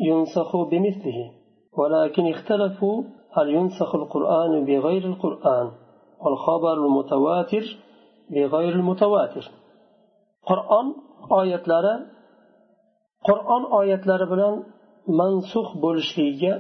ينسخ 0.01 0.57
بمثله 0.57 1.31
ولكن 1.79 2.31
اختلفوا 2.35 3.03
هل 3.37 3.49
ينسخ 3.49 3.95
القرآن 3.95 4.65
بغير 4.65 5.05
القرآن 5.05 5.71
والخبر 6.25 6.73
المتواتر 6.73 7.65
بغير 8.31 8.73
المتواتر 8.73 9.51
قرآن 10.47 10.95
آيات 11.41 11.69
لرا 11.69 12.17
qur'on 13.29 13.63
oyatlari 13.79 14.27
bilan 14.33 14.55
mansux 15.21 15.69
bo'lishligiga 15.83 16.55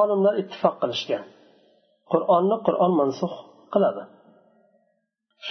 olimlar 0.00 0.34
ittifoq 0.42 0.74
qilishgan 0.82 1.24
qur'onni 2.12 2.56
qur'on 2.66 2.92
mansux 3.00 3.32
qiladi 3.72 4.02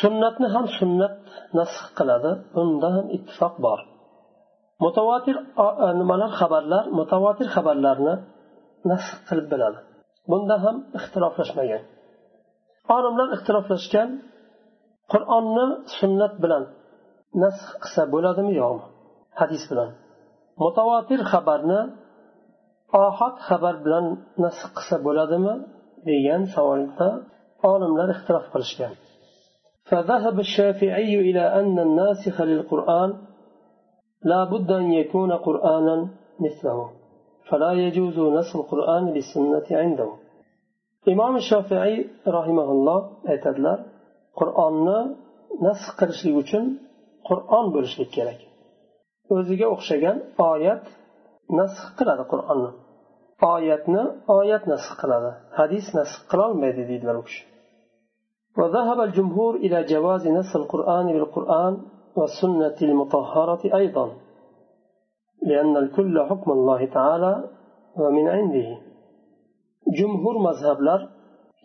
sunnatni 0.00 0.48
ham 0.54 0.66
sunnat 0.78 1.14
nasx 1.58 1.84
qiladi 1.98 2.30
bunda 2.54 2.88
ham 2.96 3.06
ittifoq 3.16 3.54
bor. 3.66 3.80
Mutavotir 4.84 5.36
e, 5.64 5.66
nimalar 6.00 6.30
xabarlar? 6.40 6.84
Mutavotir 6.98 7.48
xabarlarni 7.54 8.14
nasx 8.90 9.08
qilib 9.28 9.46
biladi. 9.52 9.78
Bunda 10.30 10.56
ham 10.64 10.76
ixtiloflashmagan 10.98 11.82
olimlar 12.96 13.28
ixtiloflashgan 13.36 14.08
qur'onni 15.12 15.66
sunnat 15.96 16.34
bilan 16.42 16.64
nasx 17.42 17.66
qilsa 17.82 18.02
bo'ladimi 18.14 18.52
yo'qmi? 18.60 18.84
Hadis 19.40 19.62
bilan. 19.70 19.90
Mutavotir 20.62 21.20
xabarni 21.32 21.80
ohad 23.04 23.36
xabar 23.48 23.74
bilan 23.84 24.06
nasx 24.44 24.62
qilsa 24.76 24.96
bo'ladimi 25.06 25.54
degan 26.08 26.42
savolda 26.54 27.08
olimlar 27.72 28.08
ixtilof 28.14 28.46
qilishgan. 28.54 28.92
فذهب 29.84 30.38
الشافعي 30.40 31.20
إلى 31.20 31.60
أن 31.60 31.78
الناسخ 31.78 32.40
للقرآن 32.40 33.14
لا 34.22 34.44
بد 34.44 34.70
أن 34.70 34.92
يكون 34.92 35.32
قرآنا 35.32 36.08
مثله 36.40 36.90
فلا 37.50 37.72
يجوز 37.72 38.18
نسخ 38.18 38.56
القرآن 38.56 39.12
بالسنة 39.12 39.66
عنده. 39.70 40.10
إمام 41.08 41.36
الشافعي 41.36 42.06
رحمه 42.28 42.68
الله 42.72 43.10
اعتدل 43.28 43.84
قرآننا 44.36 45.16
نسخ 45.62 46.00
قرشي 46.00 46.32
وشن 46.32 46.76
قرآن 47.28 47.72
برشلي 47.72 48.04
كيرك 48.04 48.40
وزيجا 49.30 49.72
أخشيجان 49.72 50.22
آيات 50.40 50.82
نسخ 51.58 51.84
قرآن 51.98 52.24
قرآننا 52.24 52.72
آياتنا 53.56 54.02
آيات 54.40 54.68
نسخ 54.68 55.02
قرآن 55.02 55.34
حديث 55.52 55.84
نسخ 55.96 56.32
قرآن 56.32 56.56
ميدي 56.56 56.84
ديدلار 56.84 57.16
وخشي 57.16 57.53
وذهب 58.58 59.00
الجمهور 59.00 59.54
إلى 59.56 59.84
جواز 59.84 60.28
نسخ 60.28 60.56
القرآن 60.56 61.06
بالقرآن 61.06 61.74
والسنة 62.16 62.78
المطهرة 62.82 63.76
أيضا 63.76 64.06
لأن 65.46 65.76
الكل 65.76 66.26
حكم 66.28 66.50
الله 66.52 66.86
تعالى 66.86 67.50
ومن 67.96 68.28
عنده. 68.28 68.78
جمهور 69.98 70.38
مذهبلر 70.38 71.08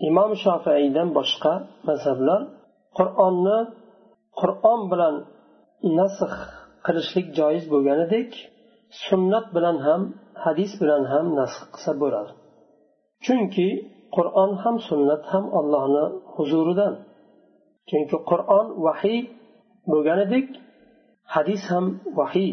إمام 0.10 0.34
شافعي 0.34 0.90
دم 0.90 1.14
بشقى 1.14 1.56
مذهبلر 1.90 2.48
قرآن 2.96 3.46
قرآن 4.42 4.90
بلان 4.90 5.16
نسخ 6.00 6.60
joiz 7.38 7.64
bo'lganidek 7.74 8.32
sunnat 9.06 9.46
bilan 9.56 9.78
ham 9.86 10.02
hadis 10.44 10.72
bilan 10.82 11.04
ham 11.12 11.26
nasx 11.40 11.62
qilsa 11.74 11.92
bo'ladi 12.02 12.32
chunki 13.26 13.68
qur'on 14.16 14.52
ham 14.64 14.76
sunnat 14.88 15.24
ham 15.32 15.46
allohni 15.60 16.06
huzuridan. 16.36 16.94
Chunki 17.90 18.18
qur'on 18.32 18.66
vahiy 18.86 19.20
bo'lganidek 19.92 20.48
hadis 21.34 21.62
ham 21.72 21.86
vahiy. 22.20 22.52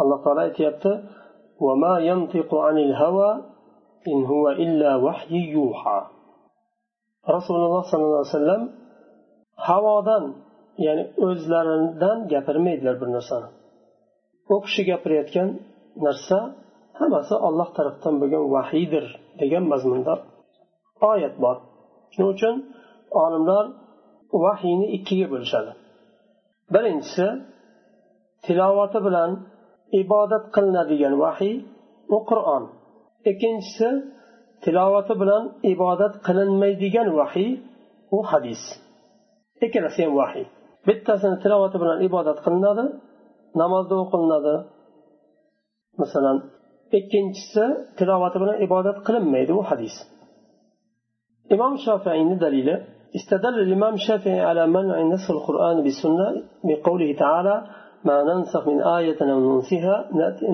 Alloh 0.00 0.18
taolo 0.24 0.40
aytyapti 0.48 0.92
rasululloh 7.34 7.82
sollallohu 7.90 8.20
alayhi 8.22 8.34
vasallam 8.34 8.62
havodan 9.66 10.24
ya'ni 10.86 11.04
o'zlaridan 11.26 12.18
gapirmaydilar 12.32 12.94
bir 13.00 13.08
narsani. 13.16 13.48
U 14.54 14.56
kishi 14.64 14.82
gapirayotgan 14.90 15.48
narsa 16.06 16.38
hammasi 16.98 17.34
olloh 17.48 17.68
tarafdan 17.76 18.14
bo'lgan 18.20 18.44
vahiydir 18.54 19.04
degan 19.40 19.64
mazmunda 19.72 20.14
oyat 21.10 21.34
bor. 21.44 21.56
Shuning 22.12 22.30
uchun 22.34 22.54
olimlar 23.22 23.64
vahiyni 24.44 24.86
ikkiga 24.96 25.26
bo'lishadi. 25.32 25.72
Birinchisi 26.74 27.26
tilovati 28.46 28.98
bilan 29.06 29.30
ibodat 30.02 30.44
qilinadigan 30.54 31.14
vahiy 31.24 31.54
u 32.16 32.18
qur'on. 32.30 32.62
Ikkinchisi 33.30 33.88
tilovati 34.64 35.14
bilan 35.20 35.42
ibodat 35.72 36.14
qilinmaydigan 36.26 37.08
vahiy 37.20 37.50
u 38.16 38.18
hadis. 38.30 38.62
Ikkalasi 39.64 40.00
ham 40.04 40.12
vahiy. 40.20 40.46
Bittasini 40.86 41.36
tilovati 41.42 41.76
bilan 41.82 41.98
ibodat 42.08 42.38
qilinadi 42.44 42.84
namozda 43.60 43.94
o'qilinadi 44.02 44.54
masalan 46.00 46.38
ikkinchisi 46.98 47.64
tilovati 47.98 48.36
bilan 48.42 48.56
ibodat 48.66 48.98
qilinmaydi 49.06 49.52
u 49.60 49.62
hadis. 49.70 49.94
Imom 51.54 51.72
shofiiyni 51.86 52.36
dalili 52.44 52.76
استدل 53.18 53.58
الإمام 53.66 53.94
الشافعي 53.94 54.40
على 54.40 54.66
منع 54.66 55.02
نسخ 55.12 55.30
القرآن 55.30 55.76
بالسنة 55.82 56.28
بقوله 56.64 57.10
تعالى 57.22 57.56
ما 58.04 58.16
ننسخ 58.22 58.68
من 58.68 58.82
آية 58.82 59.20
أو 59.32 59.40
ننسها 59.48 59.96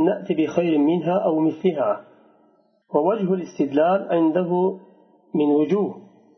نأتي 0.06 0.34
بخير 0.34 0.78
منها 0.78 1.16
أو 1.18 1.38
مثلها 1.38 2.00
ووجه 2.94 3.34
الاستدلال 3.34 4.00
عنده 4.14 4.50
من 5.34 5.48
وجوه. 5.58 5.94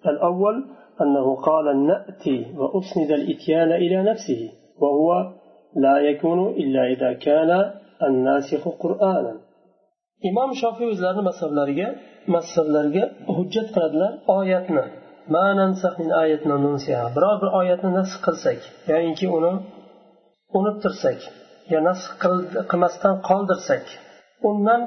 الأول 0.06 0.64
أنه 1.02 1.36
قال 1.36 1.86
نأتي 1.86 2.46
وأسند 2.58 3.10
الإتيان 3.10 3.72
إلى 3.72 4.02
نفسه 4.10 4.50
وهو 4.80 5.32
لا 5.76 5.98
يكون 5.98 6.48
إلا 6.48 6.82
إذا 6.92 7.12
كان 7.12 7.50
الناسخ 8.02 8.68
قرآنا 8.68 9.43
imom 10.28 10.50
shofiy 10.60 10.87
o'zlarini 10.92 11.22
mazhablariga 11.30 11.88
mazhablariga 12.34 13.04
hujjat 13.37 13.68
qiladilar 13.74 14.12
oyatni. 14.38 14.84
Biror 17.16 17.37
bir 17.42 17.50
oyatni 17.60 17.90
nasx 17.98 18.14
qilsak 18.26 18.60
yoinki 18.90 19.26
uni 19.37 19.52
unuttirsak 20.58 21.20
yo 21.72 21.78
nasx 21.88 22.04
qilmasdan 22.70 23.14
qoldirsak 23.28 23.84
undan 24.48 24.80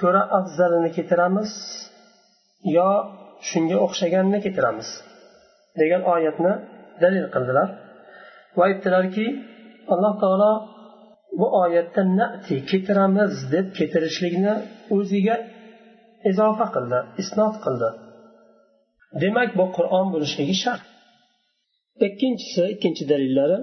ko'ra 0.00 0.22
afzalini 0.38 0.90
keltiramiz 0.96 1.50
yo 2.76 2.88
shunga 3.48 3.76
o'xshaganini 3.84 4.38
keltiramiz 4.44 4.88
degan 5.80 6.02
oyatni 6.14 6.52
dalil 7.02 7.26
qildilar. 7.34 7.68
Va 8.56 8.62
aytdilarki 8.68 9.26
alloh 9.94 10.14
taolo 10.22 10.52
bu 11.39 11.47
oyatda 11.63 12.01
nati 12.19 12.55
keltiramiz 12.69 13.33
deb 13.53 13.67
keltirishlikni 13.77 14.53
o'ziga 14.95 15.35
izofa 16.29 16.65
qildi 16.75 16.99
isnot 17.21 17.55
qildi 17.65 17.89
demak 19.21 19.49
bu 19.59 19.65
qur'on 19.77 20.07
bo'lishligi 20.13 20.55
shart 20.63 20.83
ikkinchisi 22.07 22.63
ikkinchi 22.73 23.03
dalillari 23.11 23.59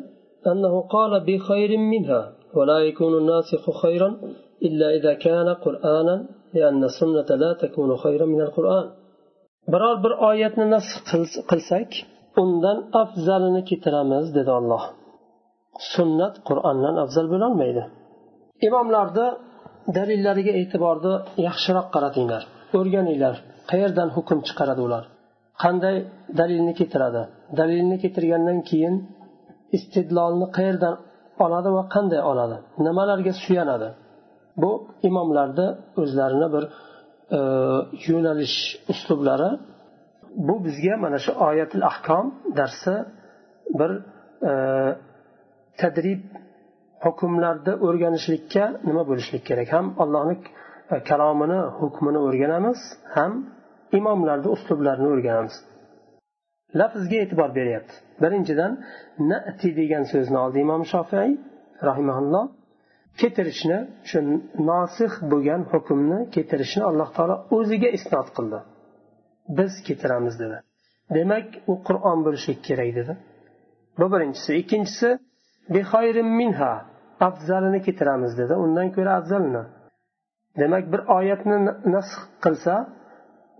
أنه 0.46 0.80
قال 0.80 1.12
بخير 1.26 1.70
منها 1.78 2.32
ولا 2.54 2.78
يكون 2.78 3.18
الناسخ 3.18 3.70
خيرا 3.82 4.20
إلا 4.62 4.96
إذا 4.96 5.14
كان 5.14 5.48
قرآنا 5.48 6.28
لأن 6.54 6.84
السنة 6.84 7.28
لا 7.42 7.52
تكون 7.52 7.96
خيرا 7.96 8.26
من 8.26 8.40
القرآن 8.40 8.86
biror 9.72 9.96
bir 10.04 10.12
oyatni 10.28 10.66
nasx 10.74 10.92
qilsak 11.50 11.90
undan 12.42 12.78
afzalini 13.02 13.62
keltiramiz 13.68 14.26
dedi 14.36 14.50
olloh 14.58 14.82
sunnat 15.93 16.35
qur'ondan 16.47 16.95
afzal 17.03 17.27
bo'lolmaydi. 17.33 17.83
Imomlarni 18.67 19.27
dalillariga 19.97 20.53
e'tiborni 20.61 21.13
yaxshiroq 21.47 21.87
qaratinglar. 21.95 22.41
O'rganinglar 22.77 23.35
qayerdan 23.71 24.09
hukm 24.15 24.39
chiqaradi 24.47 24.81
ular? 24.87 25.03
Qanday 25.63 25.95
dalilni 26.39 26.73
keltiradi? 26.79 27.21
Dalilni 27.59 27.97
keltirgandan 28.03 28.59
keyin 28.69 28.95
istidlolni 29.77 30.47
qayerdan 30.57 30.95
oladi 31.45 31.69
va 31.77 31.83
qanday 31.95 32.21
oladi? 32.31 32.57
Nimalarga 32.87 33.33
suyanadi? 33.43 33.89
Bu 34.61 34.71
imomlarni 35.09 35.67
o'zlarini 36.01 36.47
bir 36.55 36.63
e, 37.37 37.39
yo'nalish 38.07 38.57
uslublari. 38.91 39.49
Bu 40.47 40.55
bizga 40.65 40.95
mana 41.03 41.17
shu 41.25 41.31
oyatil 41.47 41.83
ahkom 41.91 42.25
darsi 42.59 42.95
bir 43.79 43.91
e, 44.49 44.53
tadrib 45.81 46.21
hukmlarni 47.05 47.73
o'rganishlikka 47.87 48.63
nima 48.87 49.03
bo'lishlik 49.09 49.43
kerak? 49.49 49.67
Ham 49.75 49.85
allohni 50.03 50.35
e, 50.93 50.95
kalomini 51.09 51.59
hukmini 51.79 52.19
o'rganamiz 52.27 52.79
ham 53.15 53.31
imomlarni 53.99 54.49
uslublarini 54.55 55.07
o'rganamiz. 55.13 55.55
Lafzga 56.79 57.17
e'tibor 57.23 57.49
beryapti. 57.59 57.93
Birinchidan 58.23 58.71
nati 59.31 59.69
degan 59.79 60.03
so'zni 60.11 60.37
oldi 60.43 60.57
imom 60.65 60.83
shofiy 60.93 61.29
rahimaulloh 61.89 62.45
keltirishni 63.21 63.79
shu 64.09 64.19
nosih 64.71 65.11
bo'lgan 65.31 65.61
hukmni 65.71 66.19
keltirishni 66.35 66.83
alloh 66.89 67.09
taolo 67.17 67.35
o'ziga 67.57 67.89
isnot 67.97 68.27
qildi. 68.37 68.59
Biz 69.57 69.73
keltiramiz 69.87 70.35
dedi. 70.43 70.57
Demak 71.17 71.47
u 71.71 71.73
qur'on 71.87 72.19
bo'lishi 72.25 72.53
kerak 72.67 72.89
dedi. 72.99 73.13
Bu 73.99 74.05
birinchisi 74.13 74.51
ikkinchisi 74.61 75.09
minha 76.40 76.72
afzalini 77.28 77.80
keltiramiz 77.86 78.32
dedi 78.40 78.54
undan 78.64 78.88
ko'ra 78.96 79.12
afzalini 79.20 79.62
demak 80.60 80.84
bir 80.92 81.00
oyatni 81.18 81.56
nasx 81.94 82.12
qilsa 82.44 82.74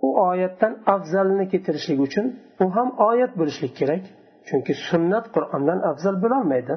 u 0.07 0.09
oyatdan 0.29 0.73
afzalini 0.94 1.44
keltirishlik 1.53 1.99
uchun 2.07 2.27
u 2.62 2.64
ham 2.77 2.88
oyat 3.11 3.33
bo'lishlik 3.40 3.73
kerak 3.81 4.05
chunki 4.49 4.73
sunnat 4.88 5.25
qur'ondan 5.35 5.79
afzal 5.90 6.14
bo'lolmaydi 6.25 6.75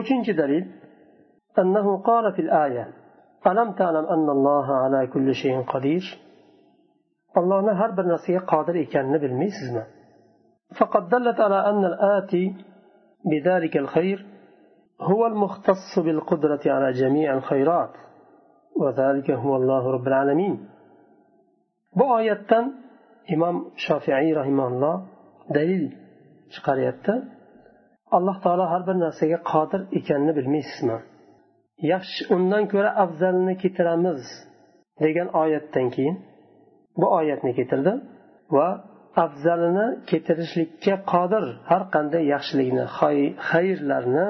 uchinchi 0.00 0.32
dalil 0.42 0.64
أنه 1.62 1.86
قال 2.02 2.32
في 2.32 2.42
الآية 2.42 2.88
ألم 3.46 3.72
تعلم 3.72 4.04
أن 4.14 4.28
الله 4.36 4.66
على 4.82 5.06
كل 5.06 5.34
شيء 5.34 5.62
قدير 5.62 6.04
allohni 7.38 7.72
har 7.80 7.90
bir 7.96 8.04
narsaga 8.12 8.40
qodir 8.52 8.74
ekanini 8.84 9.18
bilmaysizmi 9.24 9.84
فقد 10.78 11.08
دلت 11.14 11.38
على 11.46 11.58
أن 11.70 11.82
الآتي 11.92 12.44
بذلك 13.30 13.76
الخير 13.76 14.26
هو 15.00 15.26
المختص 15.26 15.98
بالقدرة 15.98 16.60
على 16.66 16.92
جميع 16.92 17.34
الخيرات 17.34 17.94
وذلك 18.76 19.30
هو 19.30 19.56
الله 19.56 19.90
رب 19.92 20.06
العالمين 20.08 20.68
bu 21.98 22.04
oyatdan 22.18 22.64
imom 23.34 23.56
shofiiy 23.86 24.30
rahimalloh 24.40 24.96
dalil 25.56 25.84
chiqaryapti 26.52 27.14
alloh 28.16 28.36
taolo 28.44 28.64
har 28.72 28.82
bir 28.88 28.96
narsaga 29.04 29.38
qodir 29.52 29.80
ekanini 29.98 30.32
bilmaysizmi 30.38 30.98
yaxshi 31.92 32.22
undan 32.34 32.64
ko'ra 32.72 32.90
afzalini 33.04 33.54
keltiramiz 33.62 34.22
degan 35.04 35.28
oyatdan 35.42 35.86
keyin 35.94 36.16
bu 37.00 37.06
oyatni 37.18 37.52
keltirdi 37.58 37.92
va 38.56 38.68
afzalini 39.24 39.86
keltirishlikka 40.10 40.94
qodir 41.12 41.44
har 41.70 41.82
qanday 41.94 42.22
yaxshilikni 42.34 42.84
xayrlarni 43.50 44.26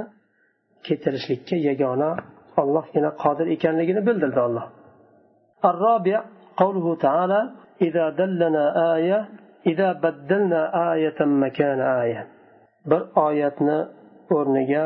keltirishlikka 0.86 1.56
yagona 1.68 2.10
ollohgina 2.62 3.10
qodir 3.22 3.46
ekanligini 3.56 4.02
bildirdi 4.08 4.40
olloh 4.48 4.66
الرابع 5.70 6.18
قوله 6.62 6.86
تعالى 7.06 7.40
إذا 7.86 8.04
دلنا 8.20 8.64
آية 8.94 9.28
إذا 9.66 9.88
بدلنا 9.92 10.60
آية 10.92 11.18
مكان 11.44 11.80
آية 12.02 12.22
bir 12.90 13.02
oyatni 13.26 13.78
o'rniga 14.36 14.84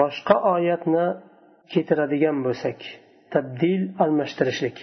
boshqa 0.00 0.36
oyatni 0.54 1.06
keltiradigan 1.72 2.36
bo'lsak 2.46 2.78
tabdil 3.34 3.82
almashtirishlik 4.04 4.78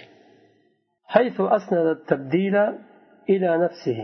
حيث 1.14 1.36
أسند 1.56 1.86
التبديل 1.96 2.56
إلى 3.32 3.50
نفسه 3.64 3.98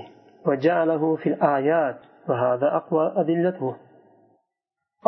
وجعله 0.47 1.17
في 1.17 1.29
الآيات 1.33 1.99
وهذا 2.29 2.69
أقوى 2.77 3.05
أدلته 3.17 3.75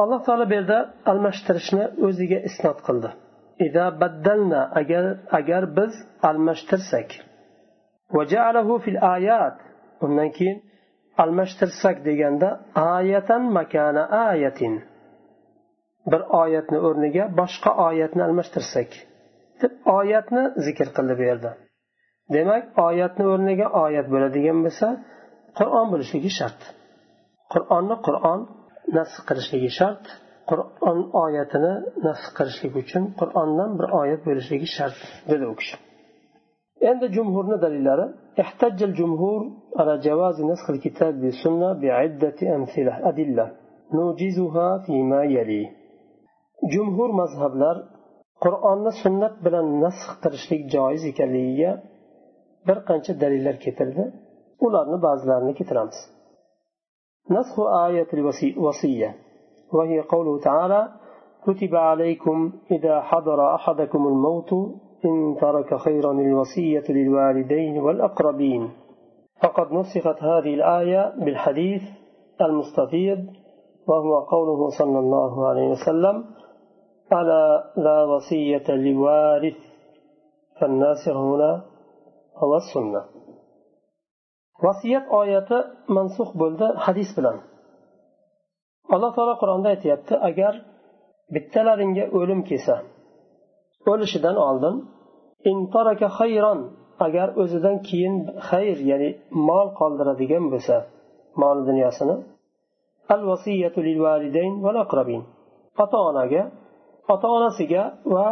alloh 0.02 0.24
taolo 0.26 0.44
bu 0.50 0.54
yerda 0.58 0.78
almashtirishni 1.10 1.84
o'ziga 2.06 2.38
isnot 2.48 2.78
qildi 2.86 3.10
baddalna 4.02 4.62
agar 4.80 5.04
agar 5.38 5.62
biz 5.78 5.92
almashtirsak 6.28 7.08
undan 10.04 10.30
keyin 10.36 10.58
almashtirsak 11.22 11.96
deganda 12.08 12.48
ayatan 12.96 13.42
makana 13.58 14.02
ayatin 14.30 14.74
bir 16.12 16.22
oyatni 16.42 16.78
o'rniga 16.86 17.24
boshqa 17.40 17.70
oyatni 17.88 18.22
almashtirsak 18.28 18.90
deb 19.62 19.72
oyatni 19.98 20.42
zikr 20.66 20.88
qildi 20.96 21.14
bu 21.20 21.24
yerda 21.30 21.50
demak 22.34 22.64
oyatni 22.86 23.24
o'rniga 23.32 23.66
oyat 23.84 24.06
bo'ladigan 24.14 24.58
bo'lsa 24.66 24.88
qur'on 25.58 25.86
bo'lishligi 25.92 26.30
shart 26.38 26.60
qur'onni 27.52 27.96
qur'on 28.06 28.40
nasx 28.96 29.16
qilishligi 29.28 29.70
shart 29.78 30.04
qur'on 30.50 30.98
oyatini 31.24 31.72
nasx 32.06 32.26
qilishlik 32.38 32.74
uchun 32.82 33.02
qur'ondan 33.20 33.70
bir 33.78 33.86
oyat 34.00 34.20
bo'lishligi 34.28 34.68
shart 34.76 34.98
dedi 35.30 35.44
u 35.52 35.54
kishi 35.60 35.76
endi 36.90 37.06
jumhurni 37.16 37.56
dalillari 37.64 38.06
احتج 38.42 38.78
الجمهور 38.90 39.40
على 39.78 39.94
جواز 40.06 40.36
نسخ 40.50 40.66
الكتاب 40.74 41.14
بالسنة 41.22 41.68
بعدة 41.84 42.38
أمثلة 42.56 42.94
أدلة 43.10 43.46
نوجزها 43.98 44.68
فيما 44.84 45.20
يلي 45.36 45.62
جمهور 46.74 47.08
مذهبlar 47.22 47.76
qur'onni 48.44 48.92
sunnat 49.02 49.34
bilan 49.44 49.66
nasx 49.84 50.10
qilishlik 50.22 50.62
joiz 50.74 51.02
ekanligiga 51.12 51.72
bir 52.66 52.78
qancha 52.88 53.12
dalillar 53.22 53.56
keltirdi 53.64 54.04
Ularni 54.65 54.97
ba'zilarini 55.05 55.53
keltiramiz. 55.59 55.97
نسخ 57.31 57.59
آية 57.59 58.07
الوصية 58.13 59.15
وهي 59.73 59.99
قوله 60.01 60.39
تعالى 60.39 60.87
كتب 61.47 61.75
عليكم 61.75 62.51
إذا 62.71 63.01
حضر 63.01 63.55
أحدكم 63.55 64.07
الموت 64.07 64.53
إن 65.05 65.37
ترك 65.41 65.75
خيرا 65.75 66.11
الوصية 66.11 66.83
للوالدين 66.89 67.77
والأقربين 67.81 68.69
فقد 69.43 69.73
نسخت 69.73 70.23
هذه 70.23 70.53
الآية 70.53 71.13
بالحديث 71.25 71.81
المستفيض 72.41 73.19
وهو 73.87 74.19
قوله 74.19 74.69
صلى 74.79 74.99
الله 74.99 75.47
عليه 75.47 75.67
وسلم 75.69 76.25
ألا 77.13 77.73
لا 77.77 78.03
وصية 78.03 78.75
لوارث 78.75 79.57
فالناسخ 80.61 81.15
هنا 81.15 81.61
sunna 82.73 83.01
vasiyat 84.65 85.05
oyati 85.19 85.57
mansux 85.95 86.29
bo'ldi 86.41 86.67
hadis 86.85 87.09
bilan. 87.17 87.37
Alloh 88.93 89.11
taolo 89.15 89.35
qur'onda 89.41 89.67
aytyapti 89.75 90.13
agar 90.29 90.53
bittalaringga 91.33 92.05
o'lim 92.19 92.41
kelsa 92.49 92.75
o'lishidan 93.91 94.37
oldin 94.47 94.75
xayron 96.17 96.59
agar 97.05 97.27
o'zidan 97.41 97.77
keyin 97.87 98.15
xayr 98.49 98.77
ya'ni 98.91 99.09
mol 99.49 99.67
qoldiradigan 99.79 100.45
bo'lsa 100.53 100.75
mol 101.41 101.57
dunyosini 101.69 102.15
al 103.13 103.21
vasiyatu 103.31 103.79
lil 103.87 103.99
validayn 104.05 104.53
val 104.65 104.77
aqrabin 104.85 105.21
ota 105.83 105.97
onaga 106.09 106.43
ota 107.13 107.27
onasiga 107.37 107.83
va 108.15 108.27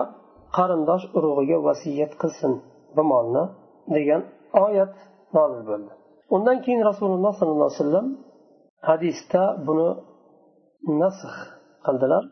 qarindosh 0.57 1.05
urug'iga 1.17 1.57
vasiyat 1.67 2.11
qilsin 2.21 2.53
bu 2.95 3.03
molni 3.11 3.43
degan 3.95 4.21
oyat 4.65 4.93
nozil 5.35 5.63
bo'ldi. 5.69 5.96
Undan 6.35 6.57
keyin 6.63 6.81
rasululloh 6.89 7.33
sollallohu 7.39 7.69
alayhi 7.69 7.81
vasallam 7.81 8.07
hadisda 8.89 9.43
buni 9.67 9.89
nasx 11.01 11.33
qildilar. 11.85 12.23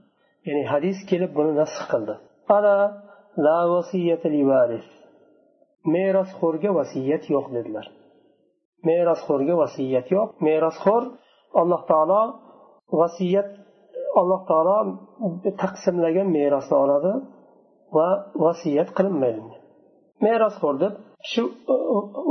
Ya'ni 0.47 0.63
hadis 0.73 0.97
kelib 1.09 1.31
buni 1.37 1.51
nasx 1.61 1.77
qildi. 1.91 2.13
Ala 2.55 2.75
la 3.45 3.57
varis. 4.51 4.87
Merosxo'rga 5.93 6.71
vasiyat 6.79 7.23
yo'q 7.33 7.45
dedilar. 7.55 7.85
Merosxo'rga 8.87 9.53
vasiyat 9.63 10.07
yo'q. 10.15 10.27
Merosxo'r 10.47 11.03
alloh 11.61 11.81
taolo 11.91 12.21
vasiyat 13.01 13.49
alloh 14.19 14.41
taolo 14.49 14.77
taqsimlagan 15.61 16.27
merosni 16.37 16.75
oladi 16.83 17.13
va 17.97 18.07
vasiyat 18.45 18.89
qilinmaydi. 18.97 19.41
Merosxo'r 20.25 20.75
deb 20.83 20.93
shu 21.31 21.43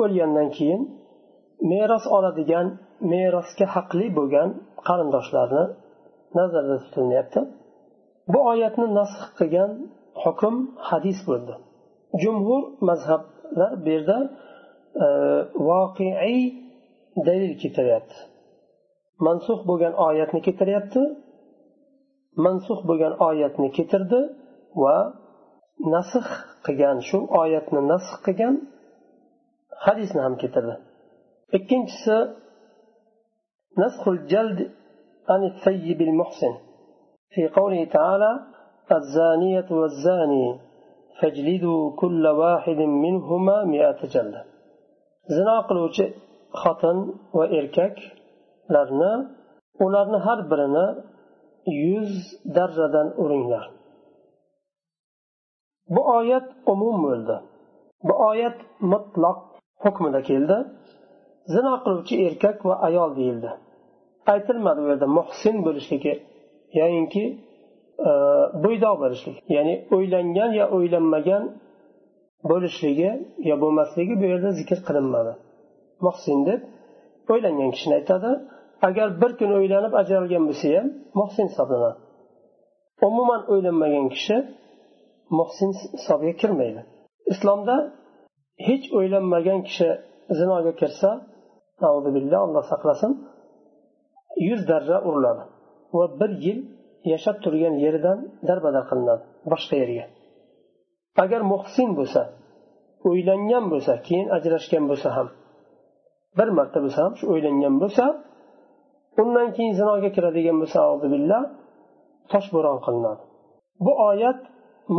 o'lgandan 0.02 0.48
keyin 0.56 0.82
meros 1.70 2.04
oladigan 2.16 2.66
merosga 3.12 3.66
haqli 3.74 4.06
bo'lgan 4.18 4.48
qarindoshlarni 4.88 5.64
nazarda 6.38 6.76
tutilyapti. 6.84 7.40
Bu 8.32 8.38
oyatni 8.52 8.86
nasx 8.98 9.22
qilgan 9.38 9.70
hukm 10.22 10.54
hadis 10.88 11.18
bo'ldi. 11.28 11.54
Jumhur 12.22 12.62
mazhablar 12.88 13.72
bu 13.84 13.88
yerda 13.94 14.18
e, 15.04 15.06
voqeiy 15.68 16.40
dalil 17.26 17.52
keltiryapti. 17.62 18.16
Mansux 19.26 19.60
bo'lgan 19.68 19.94
oyatni 20.08 20.40
keltiryapti 20.46 21.02
mansux 22.36 22.80
bo'lgan 22.88 23.14
oyatni 23.28 23.68
keltirdi 23.76 24.20
va 24.82 24.96
nasx 25.94 26.26
qilgan 26.66 26.98
shu 27.08 27.18
oyatni 27.42 27.80
nasx 27.92 28.14
qilgan 28.26 28.54
hadisni 29.86 30.20
ham 30.26 30.34
keltirdi. 30.42 30.74
ikkinchisi 31.57 32.17
nasxul 33.81 34.19
jald 34.33 34.59
عن 35.33 35.41
الثيب 35.51 35.99
المحسن 36.09 36.53
في 37.33 37.43
قوله 37.57 37.81
تعالى 37.97 38.31
الزانية 38.99 39.69
والزاني 39.79 40.45
فاجلدوا 41.19 41.81
كل 42.01 42.23
واحد 42.43 42.79
منهما 43.05 43.57
مئة 43.73 43.99
جلدة 44.13 44.41
زنا 45.35 45.55
قلوچi 45.69 46.05
xotin 46.61 46.97
va 47.37 47.45
erkaklarni 47.59 49.13
ularni 49.85 50.19
har 50.25 50.39
birini 50.51 50.87
yuz 51.85 52.11
darradan 52.55 53.07
uringlar 53.23 53.65
bu 55.93 56.01
oyat 56.17 56.47
umum 56.73 56.95
bo'ldi 57.05 57.35
bu 58.07 58.13
oyat 58.29 58.57
mutloq 58.91 59.39
hukmida 59.83 60.21
keldi 60.29 60.57
Zino 61.52 61.72
qiluvchi 61.84 62.14
erkak 62.26 62.58
va 62.68 62.74
ayol 62.88 63.10
deyildi. 63.18 63.50
Aytilmadi 64.32 64.80
u 64.84 64.86
yerda 64.90 65.06
muhsin 65.18 65.56
bo'lishligi 65.66 66.12
yoyinki 66.80 67.24
e, 68.08 68.10
bo'ydoq 68.64 68.96
bo'lishligi 69.04 69.40
ya'ni 69.56 69.74
o'ylangan 69.96 70.50
ya 70.60 70.66
o'ylanmagan 70.76 71.44
bo'lishligi 72.50 73.10
yo 73.48 73.54
bo'lmasligi 73.62 74.14
bu 74.20 74.24
yerda 74.32 74.50
zikr 74.60 74.78
qilinmadi. 74.88 75.32
Muhsin 76.06 76.38
deb 76.48 76.60
o'ylangan 77.32 77.70
kishini 77.74 77.94
aytadi. 78.00 78.30
Agar 78.88 79.08
bir 79.22 79.32
kun 79.38 79.50
o'ylanib 79.58 79.92
ajralgan 80.00 80.44
bo'lsa 80.48 80.66
ham 80.76 80.86
muhsin 81.20 81.44
hisoblanadi. 81.50 81.98
Umuman 83.08 83.40
o'ylanmagan 83.52 84.06
kishi 84.14 84.36
muhsin 85.38 85.70
hisobiga 85.96 86.34
kirmaydi. 86.42 86.80
Islomda 87.32 87.76
hech 88.66 88.84
o'ylanmagan 88.98 89.60
kishi 89.68 89.88
zinoga 90.38 90.72
kirsa 90.80 91.10
billah 92.16 92.40
alloh 92.46 92.64
saqlasin. 92.72 93.12
Yuz 94.48 94.60
darra 94.70 94.98
uriladi. 95.08 95.42
Va 95.96 96.04
bir 96.20 96.30
yil 96.46 96.58
yashab 97.12 97.36
turgan 97.44 97.74
yeridan 97.84 98.18
darbadar 98.48 98.84
qilinadi 98.90 99.24
boshqa 99.52 99.74
yerga. 99.82 100.04
Agar 101.22 101.40
muhsin 101.52 101.88
bo'lsa 101.98 102.22
o'ylangan 103.08 103.64
bo'lsa 103.72 103.92
keyin 104.06 104.28
ajrashgan 104.36 104.84
bo'lsa 104.90 105.08
ham 105.16 105.28
bir 106.38 106.48
marta 106.58 106.78
bo'lsa 106.84 107.00
ham 107.04 107.14
shu 107.18 107.24
o'ylangan 107.32 107.74
bo'lsa 107.82 108.04
undan 109.22 109.48
keyin 109.56 109.72
zinoga 109.80 110.10
kiradigan 110.16 110.56
bo'lsa 110.62 110.78
billah 111.14 111.42
toshbo'ron 112.32 112.78
qilinadi. 112.86 113.22
Bu 113.84 113.92
oyat 114.10 114.40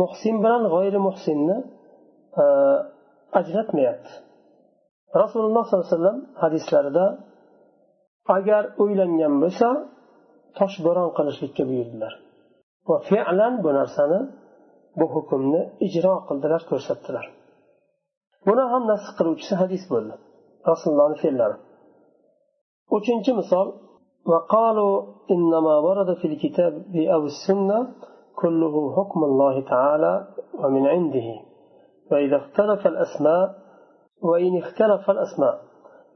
muhsin 0.00 0.34
bilan 0.44 0.62
g'oyri 0.74 1.00
muhsinni 1.08 1.56
e, 2.42 2.44
ajratmayapti. 3.40 4.12
rasululloh 5.23 5.63
sollallohu 5.65 5.87
alayhi 5.87 5.97
vasallam 5.97 6.19
hadislarida 6.43 7.05
agar 8.37 8.63
o'ylangan 8.83 9.33
bo'lsa 9.43 9.67
toshbo'ron 10.59 11.09
qilishlikka 11.17 11.63
buyurdilar 11.69 12.13
va 12.89 12.97
fe'lan 13.09 13.53
bu 13.63 13.69
narsani 13.79 14.19
bu 14.99 15.05
hukmni 15.15 15.61
ijro 15.87 16.13
qildilar 16.27 16.61
ko'rsatdilar 16.71 17.25
buni 18.47 18.63
ham 18.71 18.83
nasib 18.91 19.13
qiluvchisi 19.19 19.53
hadis 19.61 19.83
bo'ldi 19.93 20.13
rasulullohni 20.71 21.17
fe'llari 21.23 21.57
uchinchi 22.97 23.31
misol 23.41 23.67
وقالوا 24.31 24.93
إنما 25.31 25.73
ورد 25.87 26.09
في 26.13 26.27
الكتاب 26.31 26.73
أو 26.95 27.25
السنة 27.25 27.79
كله 28.35 28.95
حكم 28.95 29.23
الله 29.23 29.61
تعالى 29.73 30.27
ومن 30.61 30.87
عنده 30.87 31.29
وإذا 32.11 32.37
اختلف 32.37 32.87
الأسماء 32.87 33.55
وإن 34.22 34.58
اختلف 34.58 35.10
الأسماء 35.10 35.60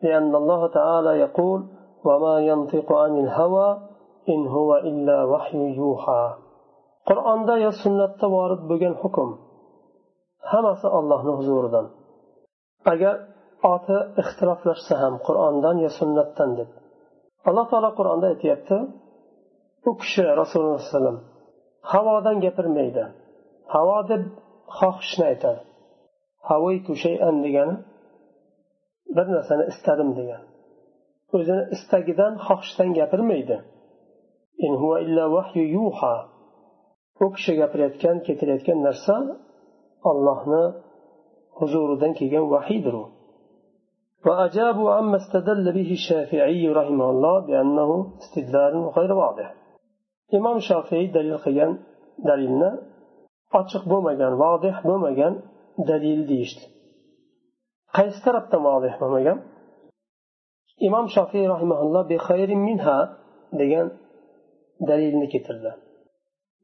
لأن 0.03 0.35
الله 0.35 0.67
تعالى 0.67 1.21
يقول 1.21 1.61
وما 2.05 2.39
ينطق 2.41 2.93
عن 2.93 3.19
الهوى 3.19 3.79
إن 4.29 4.47
هو 4.47 4.77
إلا 4.77 5.25
وحي 5.25 5.77
يوحى 5.77 6.35
قرآن 7.07 7.47
دا 7.47 7.57
يا 7.57 7.71
سنة 7.71 8.29
وارد 8.35 8.69
بجن 8.69 8.95
حكم 8.97 9.51
hammasi 10.53 10.87
allohni 10.99 11.33
huzuridan 11.39 11.87
agar 12.93 13.15
oti 13.73 13.97
ixtiroflashsa 14.23 14.95
ham 15.03 15.15
qur'ondan 15.27 15.77
yo 15.85 15.91
sunnatdan 15.99 16.51
deb 16.59 16.71
alloh 17.49 17.67
taolo 17.73 17.91
qur'onda 17.99 18.27
aytyapti 18.33 18.77
u 19.89 19.91
kishi 20.01 20.23
rasululloh 20.41 20.77
alayhi 20.77 20.91
vasallam 20.93 21.19
havodan 21.93 22.37
gapirmaydi 22.45 23.05
havo 23.75 23.99
deb 24.11 24.23
xohishni 24.79 25.25
aytadi 25.33 25.61
havaytu 26.51 26.93
shayan 27.05 27.37
degani 27.45 27.75
bir 29.16 29.26
narsani 29.36 29.64
istadim 29.72 30.10
degan 30.20 30.44
o'zini 31.36 31.64
istagidan 31.76 32.34
xohishdan 32.48 32.90
gapirmaydi 33.00 33.58
u 37.24 37.28
kishi 37.36 37.52
gapirayotgan 37.62 38.18
keltirayotgan 38.26 38.80
narsa 38.88 39.16
ollohni 40.10 40.64
huzuridan 41.60 42.12
kelgan 42.20 42.46
vahiydir 42.56 42.96
u 43.04 43.06
وأجابوا 44.28 44.90
عما 44.98 45.18
استدل 45.22 45.66
به 45.78 45.90
الشافعي 46.00 46.64
رحمه 46.80 47.08
الله 47.14 47.36
بأنه 47.48 47.90
استدلال 48.24 48.76
غير 48.98 49.12
واضح 49.22 49.48
إمام 50.38 50.56
الشافعي 50.64 51.06
دليل 51.18 51.38
قيان 51.46 51.72
دليلنا 52.30 52.70
ochiq 53.60 53.84
bo'lmagan 53.92 54.34
vodih 54.44 54.76
bo'lmagan 54.88 55.34
dalil 55.90 56.22
deyishdi 56.32 56.64
qaysi 57.97 58.19
tarafdan 58.27 58.61
vodih 58.69 58.95
bo'lmagan? 59.01 59.39
Imom 60.89 61.07
shofiy 61.17 61.45
rahimaulloh 61.55 62.03
minha 62.67 62.99
degan 63.61 63.87
dalilni 64.89 65.27
keltirdi. 65.33 65.71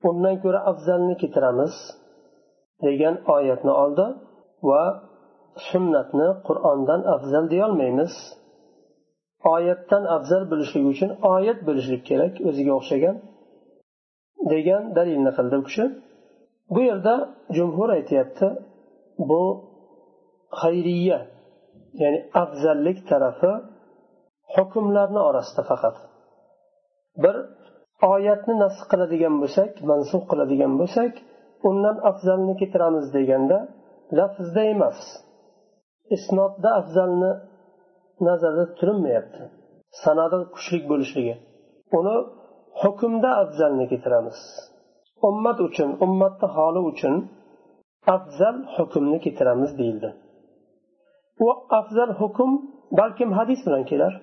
Undan 0.08 0.34
ko'ra 0.42 0.60
afzalni 0.70 1.14
keltiramiz 1.22 1.74
degan 2.86 3.14
oyatni 3.36 3.72
oldi 3.82 4.06
va 4.70 4.82
sunnatni 5.68 6.28
qur'ondan 6.46 7.00
afzal 7.14 7.44
deyolmaymiz 7.54 8.12
oyatdan 9.54 10.04
afzal 10.16 10.42
bo'lishlik 10.50 10.84
uchun 10.92 11.10
oyat 11.34 11.58
bo'lishlik 11.68 12.02
kerak 12.10 12.34
o'ziga 12.48 12.72
o'xshagan 12.78 13.16
degan 14.52 14.82
dalilni 14.96 15.30
qildi 15.38 15.54
u 15.60 15.62
kishi. 15.68 15.84
Bu 16.74 16.80
yerda 16.88 17.14
jumhur 17.56 17.88
aytyapti 17.98 18.46
bu 19.30 19.42
xayriya 20.60 21.18
ya'ni 22.00 22.18
afzallik 22.42 22.98
tarafi 23.10 23.52
hukmlarni 24.54 25.20
orasida 25.28 25.62
faqat. 25.70 25.96
Bir 27.22 27.36
oyatni 28.14 28.54
nasx 28.62 28.82
qiladigan 28.90 29.34
bo'lsak 29.42 29.70
mansub 29.90 30.22
qiladigan 30.30 30.72
bo'lsak 30.80 31.12
undan 31.68 31.96
afzalni 32.10 32.54
keltiramiz 32.60 33.06
deganda 33.16 33.58
lafzda 34.18 34.62
emas. 34.74 34.98
Isnodda 36.16 36.70
afzalni 36.80 37.32
nazarda 38.28 38.64
tutilmayapti. 38.70 39.42
Sanada 40.02 40.38
kuchli 40.54 40.78
bo'lishligi. 40.90 41.34
Uni 41.98 42.16
hukmda 42.82 43.30
afzalni 43.42 43.84
keltiramiz. 43.92 44.38
Ummat 45.28 45.58
uchun 45.68 45.90
ummatni 46.04 46.48
holi 46.56 46.80
uchun 46.90 47.14
afzal 48.14 48.56
hukmni 48.76 49.18
keltiramiz 49.24 49.70
deyildi. 49.80 50.10
u 51.45 51.47
afzal 51.79 52.11
hukm 52.21 52.49
balkim 52.99 53.29
hadis 53.39 53.59
bilan 53.67 53.85
kelar 53.91 54.13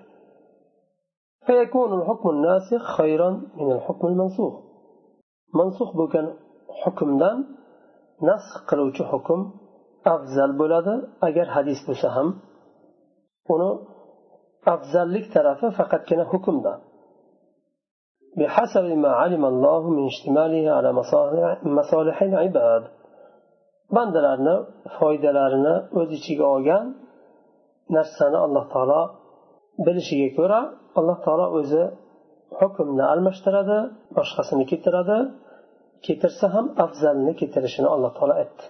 فيكون 1.49 1.91
الحكم 2.01 2.29
الناسخ 2.37 2.83
خيرا 2.99 3.31
من 3.61 3.69
الحكم 3.77 4.07
المنسوخ 4.13 4.55
منسوخ 5.59 5.91
bo'lgan 6.01 6.27
hukmdan 6.83 7.37
nasx 8.29 8.53
qiluvchi 8.69 9.05
hukm 9.13 9.41
afzal 10.15 10.51
bo'ladi 10.61 10.95
agar 11.29 11.47
hadis 11.57 11.79
bo'lsa 11.89 12.09
ham 12.17 12.29
uni 13.55 13.71
afzallik 14.75 15.27
tarafi 15.35 15.67
faqatgina 15.79 16.25
hukmda 16.33 16.73
بحسب 18.39 18.87
ما 19.05 19.13
علم 19.23 19.45
الله 19.53 19.83
من 19.97 20.05
اشتماله 20.13 20.65
على 20.77 20.91
مصالح 21.79 22.17
العباد 22.29 22.83
bandalarni 23.97 24.57
foydalarini 24.97 25.75
o'z 26.01 26.11
ichiga 26.19 26.45
olgan 26.55 26.85
narsani 27.97 28.39
alloh 28.47 28.65
taolo 28.73 29.01
bilishiga 29.87 30.29
ko'ra 30.39 30.61
alloh 30.99 31.19
taolo 31.25 31.47
o'zi 31.59 31.83
hukmni 32.61 33.05
almashtiradi 33.13 33.79
boshqasini 34.17 34.65
keltiradi 34.71 35.19
keltirsa 36.07 36.47
ham 36.55 36.67
afzalni 36.85 37.33
keltirishini 37.41 37.89
alloh 37.95 38.13
taolo 38.19 38.35
aytdi 38.43 38.65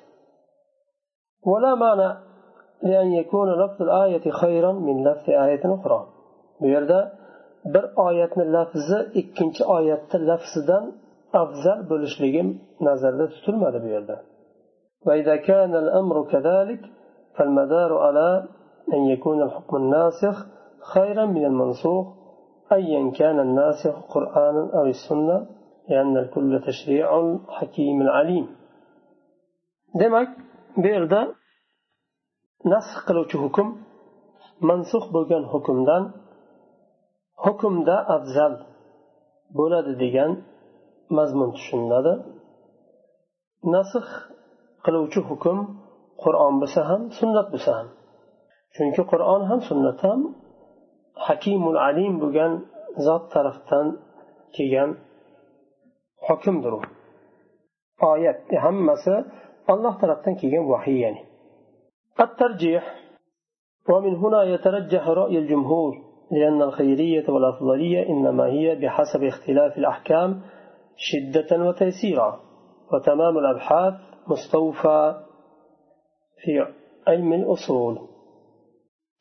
ولا 1.51 1.73
معنى 1.85 2.11
لأن 2.83 3.09
يكون 3.21 3.49
لفظ 3.63 3.79
الآية 3.83 4.31
خيرا 4.31 4.73
من 4.73 4.97
لفظ 5.09 5.27
آية 5.31 5.65
أخرى 5.77 6.01
bu 6.61 6.67
yerda 6.67 6.99
bir 7.65 7.85
oyatni 7.97 8.53
lafzi 8.53 8.99
ikkinchi 9.21 9.63
oyatni 9.65 10.27
lafzidan 10.27 10.85
afzal 11.43 11.91
bo'lishligi 11.91 12.43
nazarda 12.81 13.25
tutilmadi 13.35 13.79
bu 13.85 13.89
yerda 13.95 14.17
أن 18.94 19.06
يكون 19.06 19.42
الحكم 19.42 19.78
الناسخ 19.78 20.46
خيرا 20.94 21.26
من 21.26 21.46
المنسوخ 21.46 22.08
أيا 22.72 23.12
كان 23.12 23.40
الناسخ 23.40 24.14
قرآنا 24.14 24.70
أو 24.74 24.86
السنة 24.86 25.48
لأن 25.90 26.18
الكل 26.18 26.62
تشريع 26.68 27.38
حكيم 27.48 28.10
عليم. 28.10 28.56
دمك 29.96 30.28
بيردا 30.78 31.28
نسخ 32.66 33.10
قلوش 33.10 33.38
حكم 33.38 33.78
منسوخ 34.62 35.12
بوغان 35.12 35.46
حكم 35.46 35.86
دان 35.86 36.12
حكم 37.38 37.84
دا 37.84 38.06
أفزل 38.16 38.66
بولاد 39.56 39.98
ديغان 39.98 40.44
مزمون 41.12 41.52
تشن 41.54 41.90
نسخ 43.66 44.30
قلوش 44.84 45.20
حكم 45.20 45.58
قرآن 46.18 46.60
بسهم 46.60 47.10
سنة 47.10 47.50
بسهم. 47.54 48.03
Chunki 48.76 49.04
qur'on 49.12 49.42
ham 49.50 49.60
sunnat 49.70 50.00
ham 50.06 50.20
hakimul 51.28 51.78
alim 51.88 52.14
bo'lgan 52.24 52.52
zot 53.06 53.24
tarafdan 53.34 53.88
kelgan 54.56 54.90
hukmdir 56.28 56.74
u 56.78 56.82
oyat 58.12 58.40
hammasi 58.66 59.16
olloh 59.74 59.94
tarafdan 60.02 60.34
kelgan 60.42 60.66
vahiy 60.74 61.00
ya'ni 61.06 61.24
الترجيح 62.26 62.84
ومن 63.90 64.16
هنا 64.16 64.44
يترجح 64.44 65.08
رأي 65.08 65.38
الجمهور 65.38 65.94
لأن 66.32 66.62
الخيرية 66.62 67.24
والأفضلية 67.30 68.10
إنما 68.10 68.46
هي 68.46 68.76
بحسب 68.76 69.24
اختلاف 69.24 69.78
الأحكام 69.78 70.42
شدة 70.96 71.66
وتيسيرا. 71.66 72.40
وتمام 72.94 73.38
الأبحاث 73.38 73.94
مستوفى 74.28 75.24
في 76.44 76.52
علم 77.08 77.34
الأصول. 77.34 78.13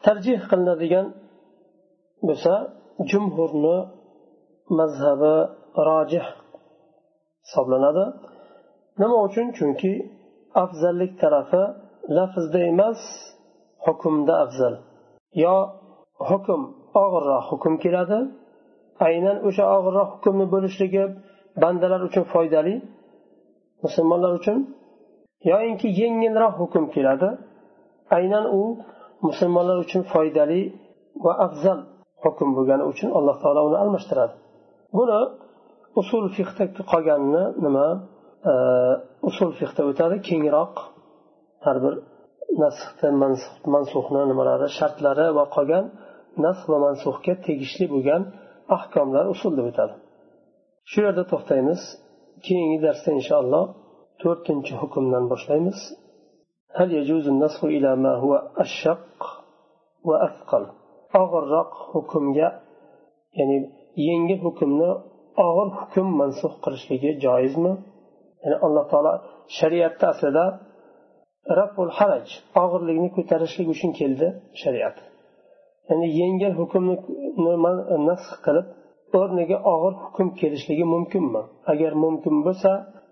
tarjih 0.07 0.41
qilinadigan 0.51 1.07
bo'lsa 2.29 2.53
jumhurni 3.11 3.77
mazhabi 4.79 5.35
rojih 5.89 6.27
hisoblanadi. 7.45 8.05
Nima 9.01 9.17
uchun? 9.27 9.47
Chunki 9.59 9.93
afzallik 10.63 11.13
tarafi 11.23 11.63
lafzda 12.17 12.61
emas 12.73 13.01
hukmda 13.85 14.35
afzal. 14.45 14.75
Yo 15.45 15.57
hukm 16.29 16.61
og'irroq 17.03 17.45
hukm 17.51 17.75
keladi 17.85 18.19
aynan 19.09 19.37
o'sha 19.49 19.65
og'irroq 19.77 20.09
hukmni 20.15 20.47
bo'lishligi 20.55 21.05
bandalar 21.63 22.01
uchun 22.09 22.25
foydali 22.33 22.75
musulmonlar 23.85 24.33
uchun. 24.41 24.59
Yoinki 25.51 25.89
yengilroq 26.01 26.55
hukm 26.63 26.85
keladi 26.95 27.29
aynan 28.17 28.45
u 28.61 28.63
musulmonlar 29.29 29.77
uchun 29.85 30.03
foydali 30.13 30.61
va 31.25 31.33
afzal 31.47 31.79
hukm 32.25 32.49
bo'lgani 32.57 32.85
uchun 32.93 33.09
alloh 33.19 33.37
taolo 33.43 33.61
uni 33.69 33.79
almashtiradi. 33.85 34.35
Buni 34.99 35.21
usul 36.01 36.25
fiqda 36.37 36.65
qolganini 36.93 37.45
nima? 37.65 37.87
Usul 39.29 39.51
fiqda 39.61 39.83
o'tadi. 39.91 40.17
Kengroq 40.29 40.75
har 41.65 41.77
bir 41.85 41.95
nasxni 42.63 43.11
mansuhni 43.75 44.23
nimalari 44.31 44.69
shartlari 44.79 45.27
va 45.39 45.45
qolgan 45.57 45.85
nasx 46.45 46.65
va 46.73 46.79
mansuhga 46.87 47.35
tegishli 47.47 47.87
bo'lgan 47.95 48.23
ahkomlar 48.77 49.25
usul 49.35 49.53
deb 49.59 49.67
o'tadi. 49.71 49.95
Shu 50.91 50.99
yerda 51.07 51.25
to'xtaymiz. 51.33 51.81
Keyingi 52.47 52.79
darsda 52.87 53.11
inshaalloh 53.19 53.65
to'rtinchi 54.23 54.73
hukmdan 54.81 55.25
boshlaymiz. 55.33 55.79
هل 56.78 56.94
يجوز 57.00 57.26
النسخ 57.28 57.64
إلى 57.64 57.96
ما 57.96 58.14
هو 58.24 58.34
أشق 58.64 59.18
وأثقل 60.08 60.66
og'irroq 61.22 61.72
hukmga 61.92 62.48
ya'ni 63.38 63.58
yengil 64.08 64.40
hukmni 64.46 64.90
og'ir 65.46 65.70
hukm 65.80 66.08
mansux 66.20 66.54
qilishligi 66.64 67.12
joizmi 67.26 67.74
ya'ni 68.44 68.58
alloh 68.66 68.86
taolo 68.92 69.14
shariatda 69.58 70.06
aslida 70.14 70.46
raful 71.60 71.92
haraj 71.98 72.28
og'irlikni 72.64 73.10
ko'tarishlik 73.18 73.68
uchun 73.76 73.92
keldi 74.00 74.28
shariat 74.62 74.98
ya'ni 75.90 76.08
yengil 76.22 76.54
hukmni 76.62 76.96
nasx 78.10 78.32
qilib 78.46 78.68
o'rniga 79.20 79.58
og'ir 79.74 79.94
hukm 80.04 80.28
kelishligi 80.40 80.86
mumkinmi 80.96 81.42
agar 81.72 81.92
mumkin 82.04 82.36
bo'lsa 82.46 82.72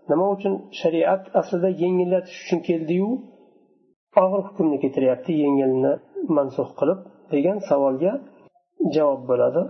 nima 0.10 0.26
uchun 0.36 0.54
shariat 0.82 1.24
aslida 1.40 1.70
yengillatish 1.84 2.38
uchun 2.44 2.60
keldiyu 2.70 3.10
og'ir 4.24 4.42
hukmni 4.48 4.78
keltiryapti 4.84 5.32
yengilni 5.44 5.94
mansux 6.38 6.70
qilib 6.80 7.00
degan 7.34 7.58
savolga 7.70 8.14
javob 8.96 9.22
bo'ladi 9.32 9.64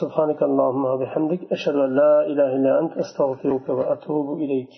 سبحانك 0.00 0.40
اللهم 0.48 0.84
وبحمدك 0.92 1.40
أشهد 1.56 1.76
أن 1.86 1.90
لا 2.00 2.12
إله 2.30 2.50
إلا 2.58 2.72
أنت 2.80 2.92
أستغفرك 3.02 3.66
وأتوب 3.78 4.26
إليك 4.44 4.72